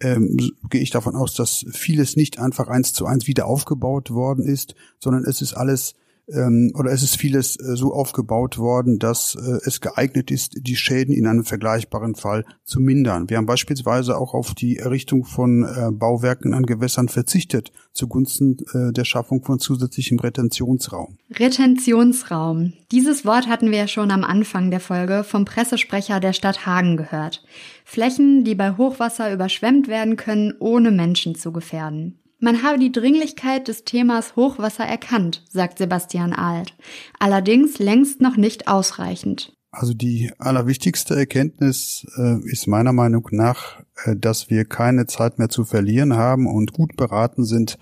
[0.00, 0.36] ähm,
[0.70, 4.74] gehe ich davon aus, dass vieles nicht einfach eins zu eins wieder aufgebaut worden ist,
[4.98, 5.94] sondern es ist alles
[6.32, 10.76] ähm, oder es ist vieles äh, so aufgebaut worden, dass äh, es geeignet ist, die
[10.76, 13.30] Schäden in einem vergleichbaren Fall zu mindern.
[13.30, 18.92] Wir haben beispielsweise auch auf die Errichtung von äh, Bauwerken an Gewässern verzichtet, zugunsten äh,
[18.92, 21.16] der Schaffung von zusätzlichem Retentionsraum.
[21.30, 22.74] Retentionsraum.
[22.92, 26.96] Dieses Wort hatten wir ja schon am Anfang der Folge vom Pressesprecher der Stadt Hagen
[26.96, 27.42] gehört.
[27.84, 32.18] Flächen, die bei Hochwasser überschwemmt werden können, ohne Menschen zu gefährden.
[32.40, 36.76] Man habe die Dringlichkeit des Themas Hochwasser erkannt, sagt Sebastian Alt.
[37.18, 39.52] Allerdings längst noch nicht ausreichend.
[39.70, 45.48] Also die allerwichtigste Erkenntnis äh, ist meiner Meinung nach, äh, dass wir keine Zeit mehr
[45.48, 47.76] zu verlieren haben und gut beraten sind,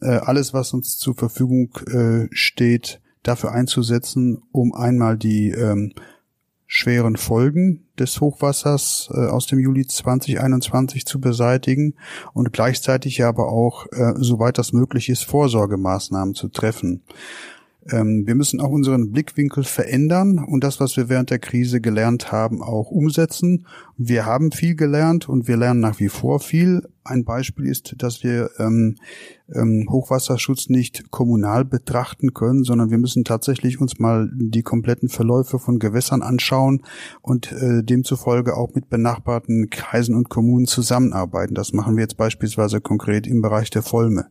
[0.00, 5.92] äh, alles, was uns zur Verfügung äh, steht, dafür einzusetzen, um einmal die ähm,
[6.72, 11.96] schweren Folgen des Hochwassers äh, aus dem Juli 2021 zu beseitigen
[12.32, 17.02] und gleichzeitig aber auch, äh, soweit das möglich ist, Vorsorgemaßnahmen zu treffen.
[17.88, 22.30] Ähm, wir müssen auch unseren Blickwinkel verändern und das, was wir während der Krise gelernt
[22.30, 23.66] haben, auch umsetzen.
[23.96, 26.82] Wir haben viel gelernt und wir lernen nach wie vor viel.
[27.04, 28.96] Ein Beispiel ist, dass wir ähm,
[29.54, 35.58] ähm, Hochwasserschutz nicht kommunal betrachten können, sondern wir müssen tatsächlich uns mal die kompletten Verläufe
[35.58, 36.82] von Gewässern anschauen
[37.22, 41.54] und äh, demzufolge auch mit benachbarten Kreisen und Kommunen zusammenarbeiten.
[41.54, 44.26] Das machen wir jetzt beispielsweise konkret im Bereich der Volme.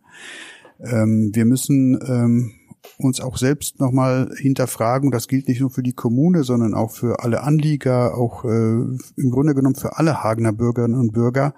[0.79, 2.51] Ähm, wir müssen ähm,
[2.97, 5.11] uns auch selbst nochmal hinterfragen.
[5.11, 9.31] Das gilt nicht nur für die Kommune, sondern auch für alle Anlieger, auch äh, im
[9.31, 11.53] Grunde genommen für alle Hagener Bürgerinnen und Bürger,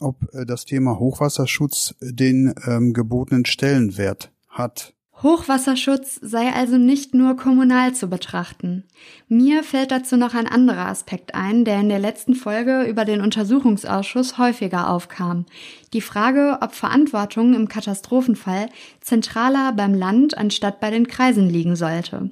[0.00, 4.94] ob äh, das Thema Hochwasserschutz den ähm, gebotenen Stellenwert hat.
[5.22, 8.84] Hochwasserschutz sei also nicht nur kommunal zu betrachten.
[9.28, 13.20] Mir fällt dazu noch ein anderer Aspekt ein, der in der letzten Folge über den
[13.20, 15.46] Untersuchungsausschuss häufiger aufkam.
[15.92, 18.68] Die Frage, ob Verantwortung im Katastrophenfall
[19.00, 22.30] zentraler beim Land anstatt bei den Kreisen liegen sollte.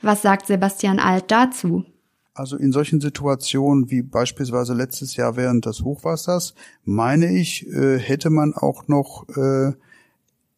[0.00, 1.84] Was sagt Sebastian Alt dazu?
[2.34, 8.30] Also in solchen Situationen wie beispielsweise letztes Jahr während des Hochwassers, meine ich, äh, hätte
[8.30, 9.72] man auch noch äh,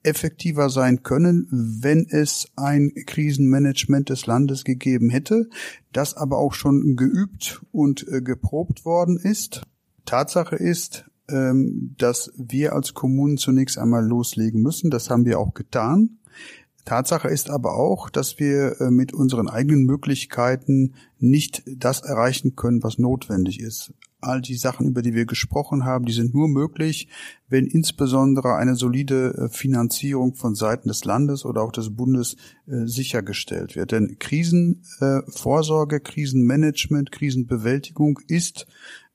[0.05, 5.49] effektiver sein können, wenn es ein Krisenmanagement des Landes gegeben hätte,
[5.93, 9.63] das aber auch schon geübt und äh, geprobt worden ist.
[10.05, 14.91] Tatsache ist, ähm, dass wir als Kommunen zunächst einmal loslegen müssen.
[14.91, 16.19] Das haben wir auch getan.
[16.85, 22.83] Tatsache ist aber auch, dass wir äh, mit unseren eigenen Möglichkeiten nicht das erreichen können,
[22.83, 23.95] was notwendig ist.
[24.25, 27.09] All die Sachen, über die wir gesprochen haben, die sind nur möglich,
[27.49, 32.87] wenn insbesondere eine solide äh, Finanzierung von Seiten des Landes oder auch des Bundes äh,
[32.87, 33.93] sichergestellt wird.
[33.93, 38.67] Denn Krisenvorsorge, Krisenmanagement, Krisenbewältigung ist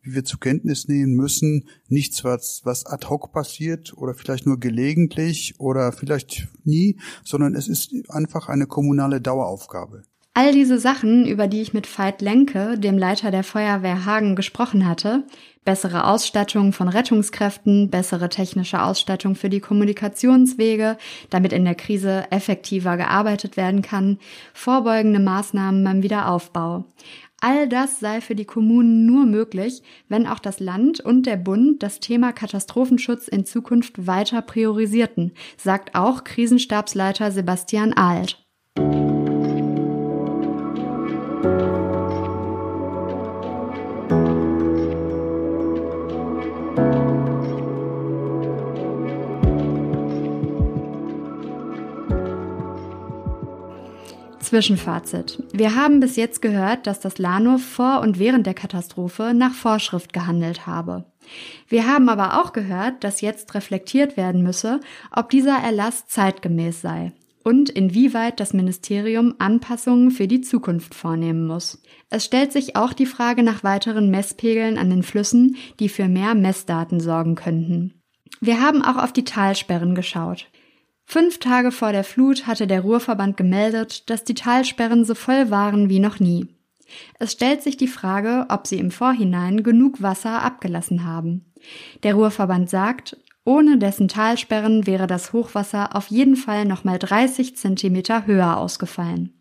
[0.02, 4.60] wie wir zur Kenntnis nehmen müssen, nichts, was, was ad hoc passiert oder vielleicht nur
[4.60, 10.04] gelegentlich oder vielleicht nie, sondern es ist einfach eine kommunale Daueraufgabe.
[10.34, 14.88] All diese Sachen, über die ich mit Veit Lenke, dem Leiter der Feuerwehr Hagen, gesprochen
[14.88, 15.24] hatte,
[15.66, 20.98] bessere Ausstattung von Rettungskräften, bessere technische Ausstattung für die Kommunikationswege,
[21.30, 24.18] damit in der Krise effektiver gearbeitet werden kann,
[24.54, 26.86] vorbeugende Maßnahmen beim Wiederaufbau.
[27.42, 31.82] All das sei für die Kommunen nur möglich, wenn auch das Land und der Bund
[31.82, 38.46] das Thema Katastrophenschutz in Zukunft weiter priorisierten, sagt auch Krisenstabsleiter Sebastian Alt.
[54.50, 55.44] Zwischenfazit.
[55.54, 60.12] Wir haben bis jetzt gehört, dass das LANO vor und während der Katastrophe nach Vorschrift
[60.12, 61.06] gehandelt habe.
[61.68, 64.80] Wir haben aber auch gehört, dass jetzt reflektiert werden müsse,
[65.16, 67.12] ob dieser Erlass zeitgemäß sei
[67.44, 71.84] und inwieweit das Ministerium Anpassungen für die Zukunft vornehmen muss.
[72.10, 76.34] Es stellt sich auch die Frage nach weiteren Messpegeln an den Flüssen, die für mehr
[76.34, 78.02] Messdaten sorgen könnten.
[78.42, 80.48] Wir haben auch auf die Talsperren geschaut.
[81.12, 85.90] Fünf Tage vor der Flut hatte der Ruhrverband gemeldet, dass die Talsperren so voll waren
[85.90, 86.50] wie noch nie.
[87.18, 91.52] Es stellt sich die Frage, ob sie im Vorhinein genug Wasser abgelassen haben.
[92.04, 98.28] Der Ruhrverband sagt, ohne dessen Talsperren wäre das Hochwasser auf jeden Fall nochmal 30 Zentimeter
[98.28, 99.39] höher ausgefallen.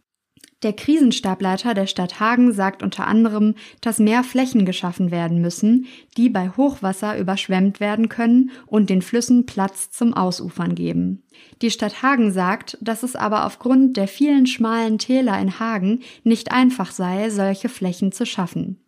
[0.65, 6.29] Der Krisenstableiter der Stadt Hagen sagt unter anderem, dass mehr Flächen geschaffen werden müssen, die
[6.29, 11.23] bei Hochwasser überschwemmt werden können und den Flüssen Platz zum Ausufern geben.
[11.63, 16.51] Die Stadt Hagen sagt, dass es aber aufgrund der vielen schmalen Täler in Hagen nicht
[16.51, 18.81] einfach sei, solche Flächen zu schaffen.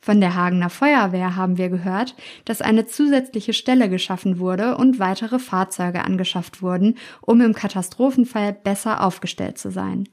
[0.00, 5.40] Von der Hagener Feuerwehr haben wir gehört, dass eine zusätzliche Stelle geschaffen wurde und weitere
[5.40, 10.08] Fahrzeuge angeschafft wurden, um im Katastrophenfall besser aufgestellt zu sein.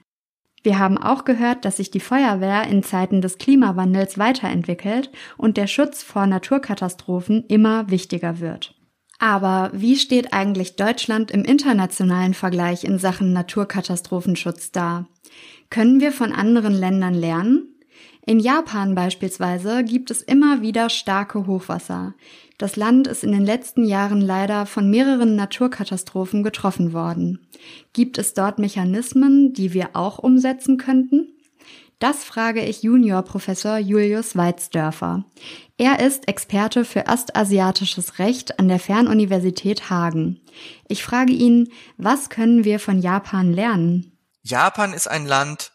[0.65, 5.67] Wir haben auch gehört, dass sich die Feuerwehr in Zeiten des Klimawandels weiterentwickelt und der
[5.67, 8.73] Schutz vor Naturkatastrophen immer wichtiger wird.
[9.19, 15.05] Aber wie steht eigentlich Deutschland im internationalen Vergleich in Sachen Naturkatastrophenschutz da?
[15.69, 17.74] Können wir von anderen Ländern lernen?
[18.27, 22.15] In Japan beispielsweise gibt es immer wieder starke Hochwasser.
[22.57, 27.47] Das Land ist in den letzten Jahren leider von mehreren Naturkatastrophen getroffen worden.
[27.93, 31.33] Gibt es dort Mechanismen, die wir auch umsetzen könnten?
[31.99, 35.25] Das frage ich Juniorprofessor Julius Weizdörfer.
[35.77, 40.41] Er ist Experte für ostasiatisches Recht an der Fernuniversität Hagen.
[40.87, 44.17] Ich frage ihn, was können wir von Japan lernen?
[44.41, 45.71] Japan ist ein Land,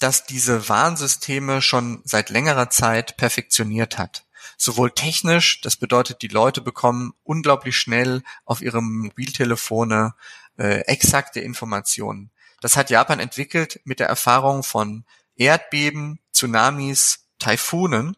[0.00, 4.24] das diese Warnsysteme schon seit längerer Zeit perfektioniert hat.
[4.56, 10.14] Sowohl technisch, das bedeutet, die Leute bekommen unglaublich schnell auf ihre Mobiltelefone
[10.58, 12.30] äh, exakte Informationen.
[12.60, 15.04] Das hat Japan entwickelt mit der Erfahrung von
[15.36, 18.16] Erdbeben, Tsunamis, Taifunen.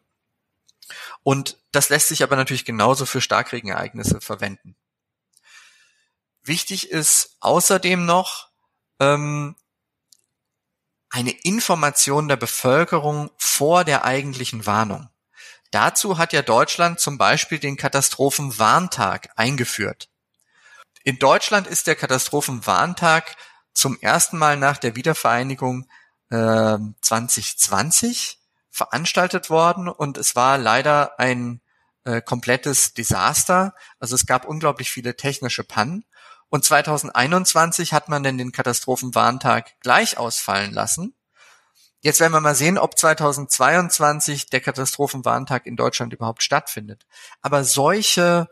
[1.22, 4.76] Und das lässt sich aber natürlich genauso für Starkregenereignisse verwenden.
[6.42, 8.48] Wichtig ist außerdem noch
[8.98, 9.54] ähm,
[11.12, 15.08] eine Information der Bevölkerung vor der eigentlichen Warnung.
[15.70, 20.08] Dazu hat ja Deutschland zum Beispiel den Katastrophenwarntag eingeführt.
[21.04, 23.36] In Deutschland ist der Katastrophenwarntag
[23.74, 25.86] zum ersten Mal nach der Wiedervereinigung
[26.30, 28.38] äh, 2020
[28.70, 31.60] veranstaltet worden und es war leider ein
[32.04, 33.74] äh, komplettes Desaster.
[33.98, 36.04] Also es gab unglaublich viele technische Pannen.
[36.52, 41.14] Und 2021 hat man denn den Katastrophenwarntag gleich ausfallen lassen.
[42.02, 47.06] Jetzt werden wir mal sehen, ob 2022 der Katastrophenwarntag in Deutschland überhaupt stattfindet.
[47.40, 48.50] Aber solche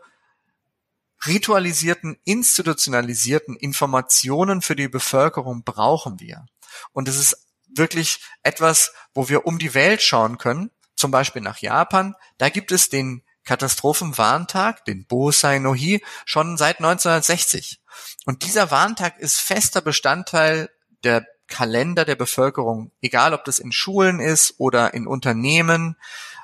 [1.27, 6.47] ritualisierten, institutionalisierten Informationen für die Bevölkerung brauchen wir.
[6.93, 11.59] Und es ist wirklich etwas, wo wir um die Welt schauen können, zum Beispiel nach
[11.59, 12.15] Japan.
[12.39, 17.81] Da gibt es den Katastrophenwarntag, den Bosai no Hi, schon seit 1960.
[18.25, 20.69] Und dieser Warntag ist fester Bestandteil
[21.03, 25.97] der Kalender der Bevölkerung, egal ob das in Schulen ist oder in Unternehmen.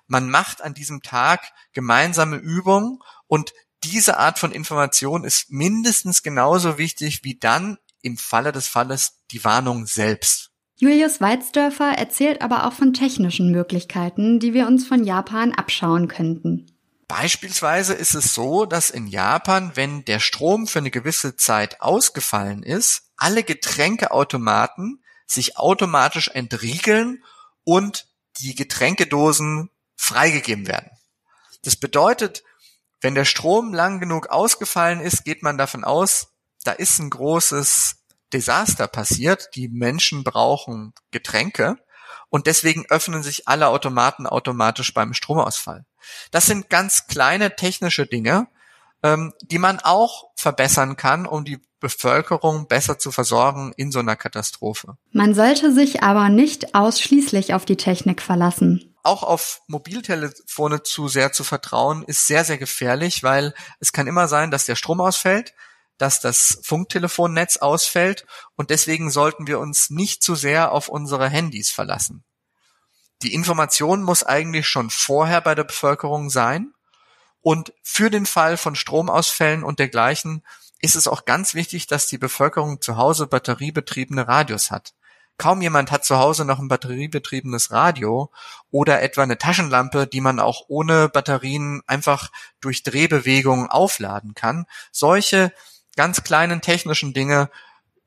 [0.07, 6.77] Man macht an diesem Tag gemeinsame Übungen und diese Art von Information ist mindestens genauso
[6.77, 10.51] wichtig wie dann im Falle des Falles die Warnung selbst.
[10.79, 16.67] Julius Weizdörfer erzählt aber auch von technischen Möglichkeiten, die wir uns von Japan abschauen könnten.
[17.07, 22.63] Beispielsweise ist es so, dass in Japan, wenn der Strom für eine gewisse Zeit ausgefallen
[22.63, 27.23] ist, alle Getränkeautomaten sich automatisch entriegeln
[27.63, 28.07] und
[28.39, 30.91] die Getränkedosen freigegeben werden.
[31.63, 32.43] Das bedeutet,
[33.01, 37.95] wenn der Strom lang genug ausgefallen ist, geht man davon aus, da ist ein großes
[38.33, 39.49] Desaster passiert.
[39.55, 41.77] Die Menschen brauchen Getränke
[42.29, 45.85] und deswegen öffnen sich alle Automaten automatisch beim Stromausfall.
[46.31, 48.47] Das sind ganz kleine technische Dinge,
[49.03, 54.15] ähm, die man auch verbessern kann, um die Bevölkerung besser zu versorgen in so einer
[54.15, 54.97] Katastrophe.
[55.11, 58.95] Man sollte sich aber nicht ausschließlich auf die Technik verlassen.
[59.03, 64.27] Auch auf Mobiltelefone zu sehr zu vertrauen, ist sehr, sehr gefährlich, weil es kann immer
[64.27, 65.53] sein, dass der Strom ausfällt,
[65.97, 71.71] dass das Funktelefonnetz ausfällt und deswegen sollten wir uns nicht zu sehr auf unsere Handys
[71.71, 72.23] verlassen.
[73.23, 76.73] Die Information muss eigentlich schon vorher bei der Bevölkerung sein
[77.41, 80.43] und für den Fall von Stromausfällen und dergleichen
[80.79, 84.93] ist es auch ganz wichtig, dass die Bevölkerung zu Hause batteriebetriebene Radios hat.
[85.37, 88.31] Kaum jemand hat zu Hause noch ein batteriebetriebenes Radio
[88.71, 94.65] oder etwa eine Taschenlampe, die man auch ohne Batterien einfach durch Drehbewegungen aufladen kann.
[94.91, 95.53] Solche
[95.95, 97.51] ganz kleinen technischen Dinge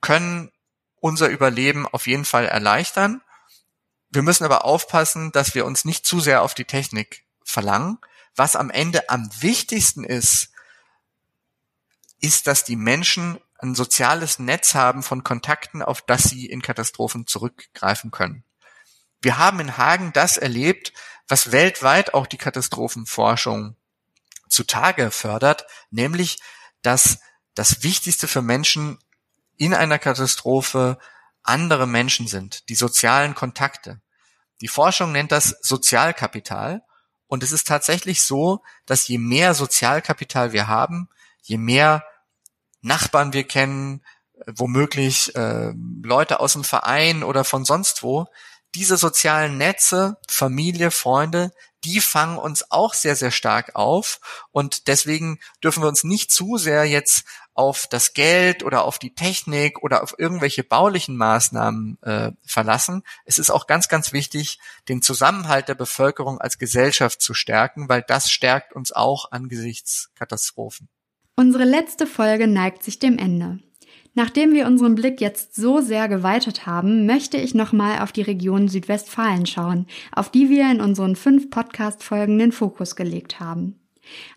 [0.01, 0.51] können
[1.01, 3.23] unser Überleben auf jeden Fall erleichtern.
[4.11, 7.99] Wir müssen aber aufpassen, dass wir uns nicht zu sehr auf die Technik verlangen.
[8.35, 10.51] Was am Ende am wichtigsten ist,
[12.21, 17.27] ist, dass die Menschen ein soziales Netz haben von Kontakten, auf das sie in Katastrophen
[17.27, 18.45] zurückgreifen können.
[19.23, 20.93] Wir haben in Hagen das erlebt,
[21.29, 23.77] was weltweit auch die Katastrophenforschung
[24.49, 26.41] zutage fördert, nämlich,
[26.83, 27.21] dass
[27.55, 28.99] das Wichtigste für Menschen
[29.57, 30.99] in einer Katastrophe
[31.43, 34.01] andere Menschen sind, die sozialen Kontakte.
[34.61, 36.83] Die Forschung nennt das Sozialkapital
[37.27, 41.09] und es ist tatsächlich so, dass je mehr Sozialkapital wir haben,
[41.43, 42.05] je mehr
[42.83, 44.05] Nachbarn wir kennen,
[44.47, 45.73] womöglich äh,
[46.03, 48.27] Leute aus dem Verein oder von sonst wo,
[48.75, 51.53] diese sozialen Netze, Familie, Freunde,
[51.85, 54.21] die fangen uns auch sehr, sehr stark auf.
[54.51, 57.25] Und deswegen dürfen wir uns nicht zu sehr jetzt
[57.55, 63.03] auf das Geld oder auf die Technik oder auf irgendwelche baulichen Maßnahmen äh, verlassen.
[63.25, 64.59] Es ist auch ganz, ganz wichtig,
[64.89, 70.89] den Zusammenhalt der Bevölkerung als Gesellschaft zu stärken, weil das stärkt uns auch angesichts Katastrophen.
[71.37, 73.59] Unsere letzte Folge neigt sich dem Ende.
[74.15, 78.69] Nachdem wir unseren Blick jetzt so sehr geweitet haben, möchte ich nochmal auf die Region
[78.69, 83.80] Südwestfalen schauen, auf die wir in unseren fünf Podcast-Folgen den Fokus gelegt haben.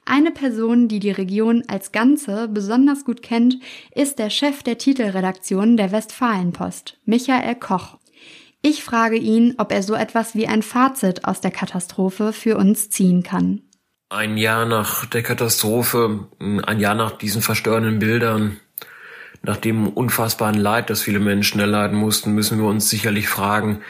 [0.06, 3.58] Eine Person, die die Region als Ganze besonders gut kennt,
[3.94, 7.98] ist der Chef der Titelredaktion der Westfalenpost, Michael Koch.
[8.62, 12.90] Ich frage ihn, ob er so etwas wie ein Fazit aus der Katastrophe für uns
[12.90, 13.62] ziehen kann.
[14.10, 18.60] Ein Jahr nach der Katastrophe, ein Jahr nach diesen verstörenden Bildern,
[19.42, 23.82] nach dem unfassbaren Leid, das viele Menschen erleiden mussten, müssen wir uns sicherlich fragen,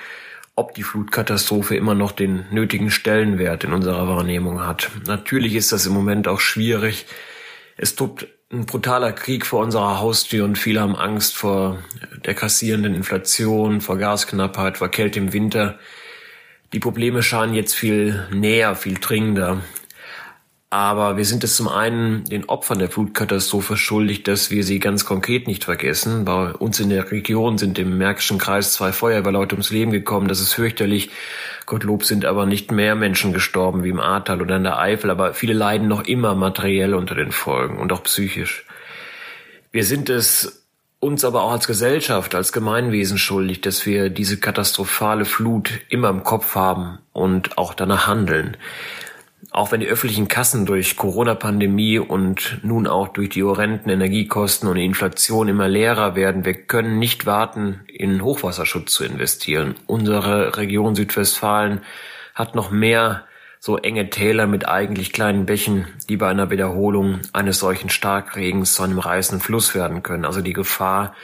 [0.56, 4.92] ob die Flutkatastrophe immer noch den nötigen Stellenwert in unserer Wahrnehmung hat.
[5.08, 7.06] Natürlich ist das im Moment auch schwierig.
[7.76, 11.80] Es tobt ein brutaler Krieg vor unserer Haustür und viele haben Angst vor
[12.24, 15.80] der kassierenden Inflation, vor Gasknappheit, vor Kälte im Winter.
[16.72, 19.62] Die Probleme scheinen jetzt viel näher, viel dringender.
[20.74, 25.06] Aber wir sind es zum einen den Opfern der Flutkatastrophe schuldig, dass wir sie ganz
[25.06, 26.26] konkret nicht vergessen.
[26.26, 30.28] Bei uns in der Region sind im Märkischen Kreis zwei Feuerwehrleute ums Leben gekommen.
[30.28, 31.12] Das ist fürchterlich.
[31.68, 35.36] Gottlob sind aber nicht mehr Menschen gestorben wie im Ahrtal oder in der Eifel, aber
[35.36, 38.66] viele leiden noch immer materiell unter den Folgen und auch psychisch.
[39.72, 40.66] Wir sind es
[41.00, 46.24] uns aber auch als Gesellschaft, als Gemeinwesen schuldig, dass wir diese katastrophale Flut immer im
[46.24, 48.58] Kopf haben und auch danach handeln.
[49.52, 54.78] Auch wenn die öffentlichen Kassen durch Corona-Pandemie und nun auch durch die horrenden Energiekosten und
[54.78, 59.76] Inflation immer leerer werden, wir können nicht warten, in Hochwasserschutz zu investieren.
[59.86, 61.82] Unsere Region Südwestfalen
[62.34, 63.26] hat noch mehr
[63.60, 68.84] so enge Täler mit eigentlich kleinen Bächen, die bei einer Wiederholung eines solchen Starkregens zu
[68.84, 70.26] einem reißenden Fluss werden können.
[70.26, 71.16] Also die Gefahr,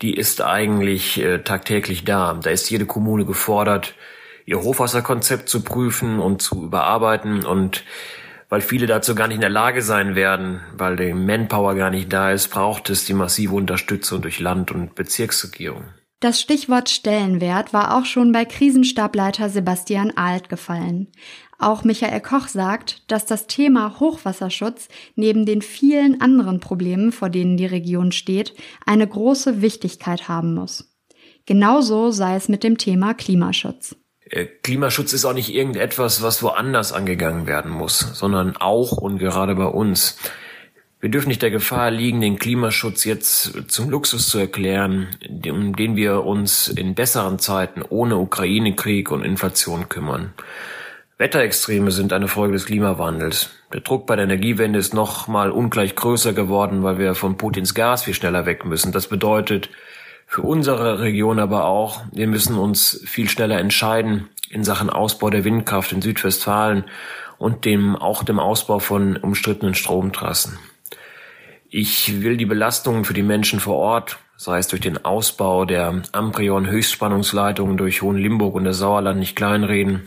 [0.00, 2.38] die ist eigentlich äh, tagtäglich da.
[2.42, 3.94] Da ist jede Kommune gefordert,
[4.44, 7.84] ihr Hochwasserkonzept zu prüfen und zu überarbeiten und
[8.48, 12.12] weil viele dazu gar nicht in der Lage sein werden, weil die Manpower gar nicht
[12.12, 15.84] da ist, braucht es die massive Unterstützung durch Land- und Bezirksregierung.
[16.20, 21.08] Das Stichwort Stellenwert war auch schon bei Krisenstableiter Sebastian Alt gefallen.
[21.58, 27.56] Auch Michael Koch sagt, dass das Thema Hochwasserschutz neben den vielen anderen Problemen, vor denen
[27.56, 28.54] die Region steht,
[28.86, 30.96] eine große Wichtigkeit haben muss.
[31.46, 33.96] Genauso sei es mit dem Thema Klimaschutz.
[34.30, 39.54] Äh, Klimaschutz ist auch nicht irgendetwas, was woanders angegangen werden muss, sondern auch und gerade
[39.54, 40.18] bei uns.
[41.00, 45.08] Wir dürfen nicht der Gefahr liegen, den Klimaschutz jetzt zum Luxus zu erklären,
[45.46, 50.32] um den wir uns in besseren Zeiten ohne Ukraine-Krieg und Inflation kümmern.
[51.18, 53.50] Wetterextreme sind eine Folge des Klimawandels.
[53.72, 57.74] Der Druck bei der Energiewende ist noch mal ungleich größer geworden, weil wir von Putins
[57.74, 58.90] Gas viel schneller weg müssen.
[58.90, 59.68] Das bedeutet,
[60.34, 65.44] für unsere Region aber auch, wir müssen uns viel schneller entscheiden in Sachen Ausbau der
[65.44, 66.86] Windkraft in Südwestfalen
[67.38, 70.58] und dem, auch dem Ausbau von umstrittenen Stromtrassen.
[71.70, 76.02] Ich will die Belastungen für die Menschen vor Ort, sei es durch den Ausbau der
[76.10, 80.02] Amprion Höchstspannungsleitungen durch Hohenlimburg und das Sauerland nicht kleinreden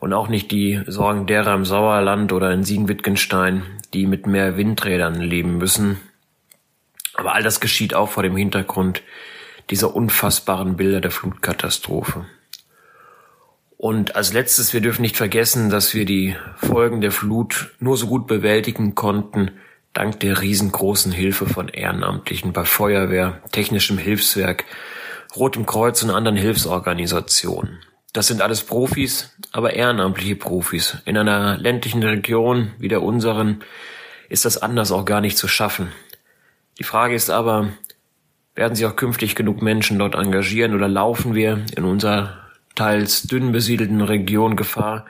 [0.00, 5.20] und auch nicht die Sorgen derer im Sauerland oder in Siegen-Wittgenstein, die mit mehr Windrädern
[5.20, 6.00] leben müssen.
[7.12, 9.02] Aber all das geschieht auch vor dem Hintergrund
[9.70, 12.26] dieser unfassbaren Bilder der Flutkatastrophe.
[13.76, 18.06] Und als letztes, wir dürfen nicht vergessen, dass wir die Folgen der Flut nur so
[18.06, 19.50] gut bewältigen konnten,
[19.92, 24.64] dank der riesengroßen Hilfe von Ehrenamtlichen bei Feuerwehr, technischem Hilfswerk,
[25.34, 27.80] Rotem Kreuz und anderen Hilfsorganisationen.
[28.12, 30.98] Das sind alles Profis, aber ehrenamtliche Profis.
[31.06, 33.62] In einer ländlichen Region wie der unseren
[34.28, 35.90] ist das anders auch gar nicht zu schaffen.
[36.78, 37.68] Die Frage ist aber,
[38.54, 42.38] werden sich auch künftig genug Menschen dort engagieren oder laufen wir in unserer
[42.74, 45.06] teils dünn besiedelten Region Gefahr,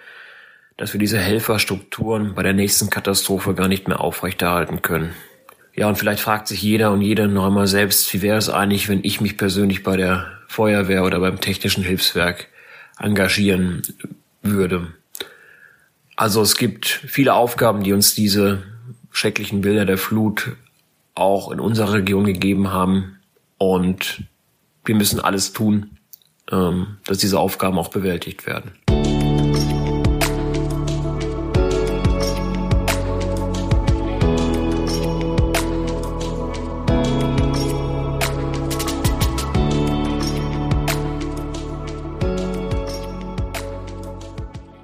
[0.76, 5.14] dass wir diese Helferstrukturen bei der nächsten Katastrophe gar nicht mehr aufrechterhalten können?
[5.74, 8.88] Ja, und vielleicht fragt sich jeder und jede noch einmal selbst, wie wäre es eigentlich,
[8.88, 12.48] wenn ich mich persönlich bei der Feuerwehr oder beim technischen Hilfswerk
[12.98, 13.82] engagieren
[14.42, 14.88] würde.
[16.14, 18.62] Also es gibt viele Aufgaben, die uns diese
[19.10, 20.56] schrecklichen Bilder der Flut
[21.14, 23.18] auch in unserer Region gegeben haben.
[23.62, 24.24] Und
[24.84, 25.96] wir müssen alles tun,
[26.50, 28.72] ähm, dass diese Aufgaben auch bewältigt werden.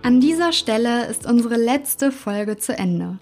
[0.05, 3.19] An dieser Stelle ist unsere letzte Folge zu Ende.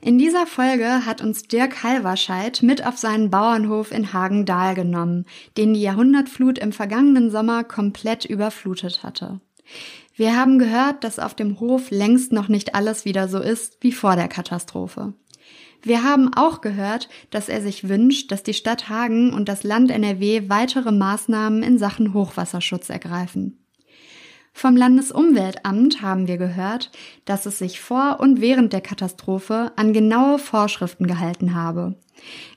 [0.00, 5.74] In dieser Folge hat uns Dirk Halverscheid mit auf seinen Bauernhof in Hagendahl genommen, den
[5.74, 9.40] die Jahrhundertflut im vergangenen Sommer komplett überflutet hatte.
[10.16, 13.92] Wir haben gehört, dass auf dem Hof längst noch nicht alles wieder so ist wie
[13.92, 15.14] vor der Katastrophe.
[15.82, 19.90] Wir haben auch gehört, dass er sich wünscht, dass die Stadt Hagen und das Land
[19.90, 23.63] NRW weitere Maßnahmen in Sachen Hochwasserschutz ergreifen.
[24.56, 26.92] Vom Landesumweltamt haben wir gehört,
[27.24, 31.96] dass es sich vor und während der Katastrophe an genaue Vorschriften gehalten habe.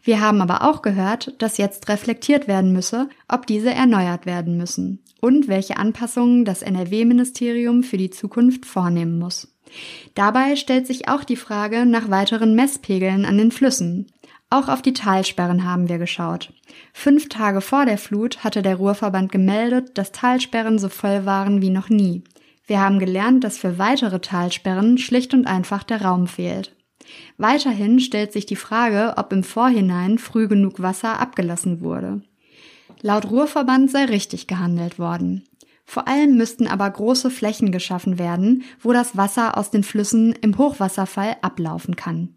[0.04, 5.00] Wir haben aber auch gehört, dass jetzt reflektiert werden müsse, ob diese erneuert werden müssen
[5.22, 9.58] und welche Anpassungen das NRW-Ministerium für die Zukunft vornehmen muss.
[10.14, 14.08] Dabei stellt sich auch die Frage nach weiteren Messpegeln an den Flüssen.
[14.50, 16.54] Auch auf die Talsperren haben wir geschaut.
[16.94, 21.70] Fünf Tage vor der Flut hatte der Ruhrverband gemeldet, dass Talsperren so voll waren wie
[21.70, 22.24] noch nie.
[22.66, 26.76] Wir haben gelernt, dass für weitere Talsperren schlicht und einfach der Raum fehlt.
[27.38, 32.22] Weiterhin stellt sich die Frage, ob im Vorhinein früh genug Wasser abgelassen wurde.
[33.02, 35.44] Laut Ruhrverband sei richtig gehandelt worden.
[35.86, 40.58] Vor allem müssten aber große Flächen geschaffen werden, wo das Wasser aus den Flüssen im
[40.58, 42.37] Hochwasserfall ablaufen kann.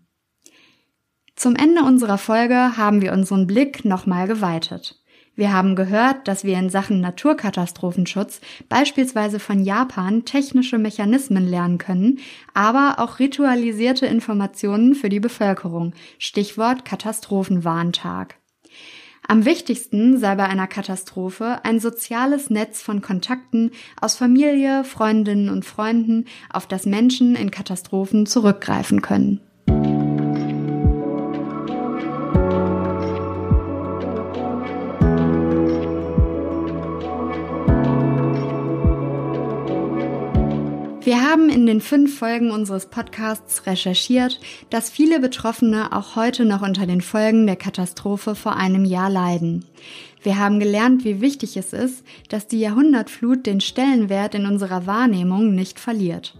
[1.41, 5.01] Zum Ende unserer Folge haben wir unseren Blick nochmal geweitet.
[5.35, 12.19] Wir haben gehört, dass wir in Sachen Naturkatastrophenschutz beispielsweise von Japan technische Mechanismen lernen können,
[12.53, 15.95] aber auch ritualisierte Informationen für die Bevölkerung.
[16.19, 18.35] Stichwort Katastrophenwarntag.
[19.27, 25.65] Am wichtigsten sei bei einer Katastrophe ein soziales Netz von Kontakten aus Familie, Freundinnen und
[25.65, 29.41] Freunden, auf das Menschen in Katastrophen zurückgreifen können.
[41.11, 44.39] Wir haben in den fünf Folgen unseres Podcasts recherchiert,
[44.71, 49.65] dass viele Betroffene auch heute noch unter den Folgen der Katastrophe vor einem Jahr leiden.
[50.23, 55.53] Wir haben gelernt, wie wichtig es ist, dass die Jahrhundertflut den Stellenwert in unserer Wahrnehmung
[55.53, 56.39] nicht verliert.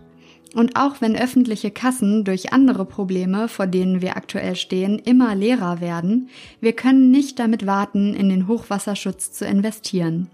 [0.55, 5.81] Und auch wenn öffentliche Kassen durch andere Probleme, vor denen wir aktuell stehen, immer leerer
[5.81, 6.29] werden,
[6.61, 10.29] wir können nicht damit warten, in den Hochwasserschutz zu investieren.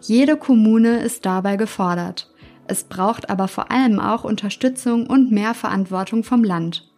[0.00, 2.30] Jede Kommune ist dabei gefordert.
[2.66, 6.88] Es braucht aber vor allem auch Unterstützung und mehr Verantwortung vom Land.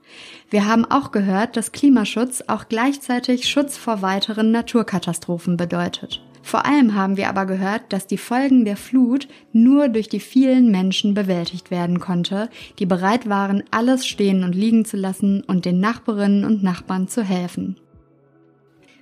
[0.50, 6.22] Wir haben auch gehört, dass Klimaschutz auch gleichzeitig Schutz vor weiteren Naturkatastrophen bedeutet.
[6.42, 10.70] Vor allem haben wir aber gehört, dass die Folgen der Flut nur durch die vielen
[10.70, 12.48] Menschen bewältigt werden konnte,
[12.78, 17.24] die bereit waren, alles stehen und liegen zu lassen und den Nachbarinnen und Nachbarn zu
[17.24, 17.80] helfen.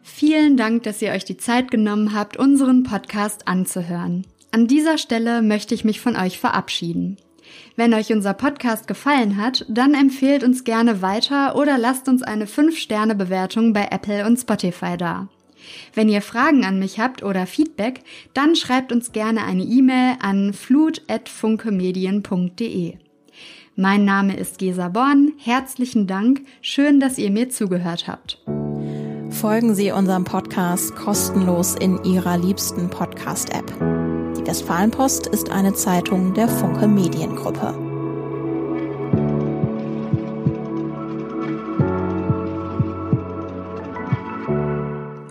[0.03, 4.27] Vielen Dank, dass ihr euch die Zeit genommen habt, unseren Podcast anzuhören.
[4.55, 7.17] An dieser Stelle möchte ich mich von euch verabschieden.
[7.75, 12.47] Wenn euch unser Podcast gefallen hat, dann empfehlt uns gerne weiter oder lasst uns eine
[12.47, 15.27] 5-Sterne-Bewertung bei Apple und Spotify da.
[15.93, 18.03] Wenn ihr Fragen an mich habt oder Feedback,
[18.33, 22.95] dann schreibt uns gerne eine E-Mail an flut.funkemedien.de.
[23.75, 25.33] Mein Name ist Gesa Born.
[25.39, 26.43] Herzlichen Dank.
[26.61, 28.41] Schön, dass ihr mir zugehört habt.
[29.31, 34.04] Folgen Sie unserem Podcast kostenlos in Ihrer liebsten Podcast-App.
[34.45, 37.69] Die Westfalenpost ist eine Zeitung der Funke Mediengruppe.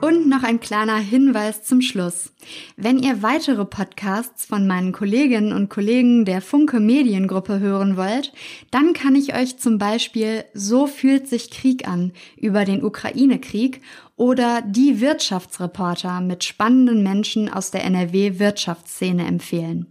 [0.02, 2.34] Und noch ein kleiner Hinweis zum Schluss.
[2.76, 8.34] Wenn ihr weitere Podcasts von meinen Kolleginnen und Kollegen der Funke Mediengruppe hören wollt,
[8.72, 13.82] dann kann ich euch zum Beispiel So fühlt sich Krieg an über den Ukraine-Krieg
[14.16, 19.88] oder Die Wirtschaftsreporter mit spannenden Menschen aus der NRW-Wirtschaftsszene empfehlen.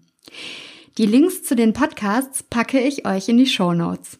[0.99, 4.19] Die Links zu den Podcasts packe ich euch in die Show Notes.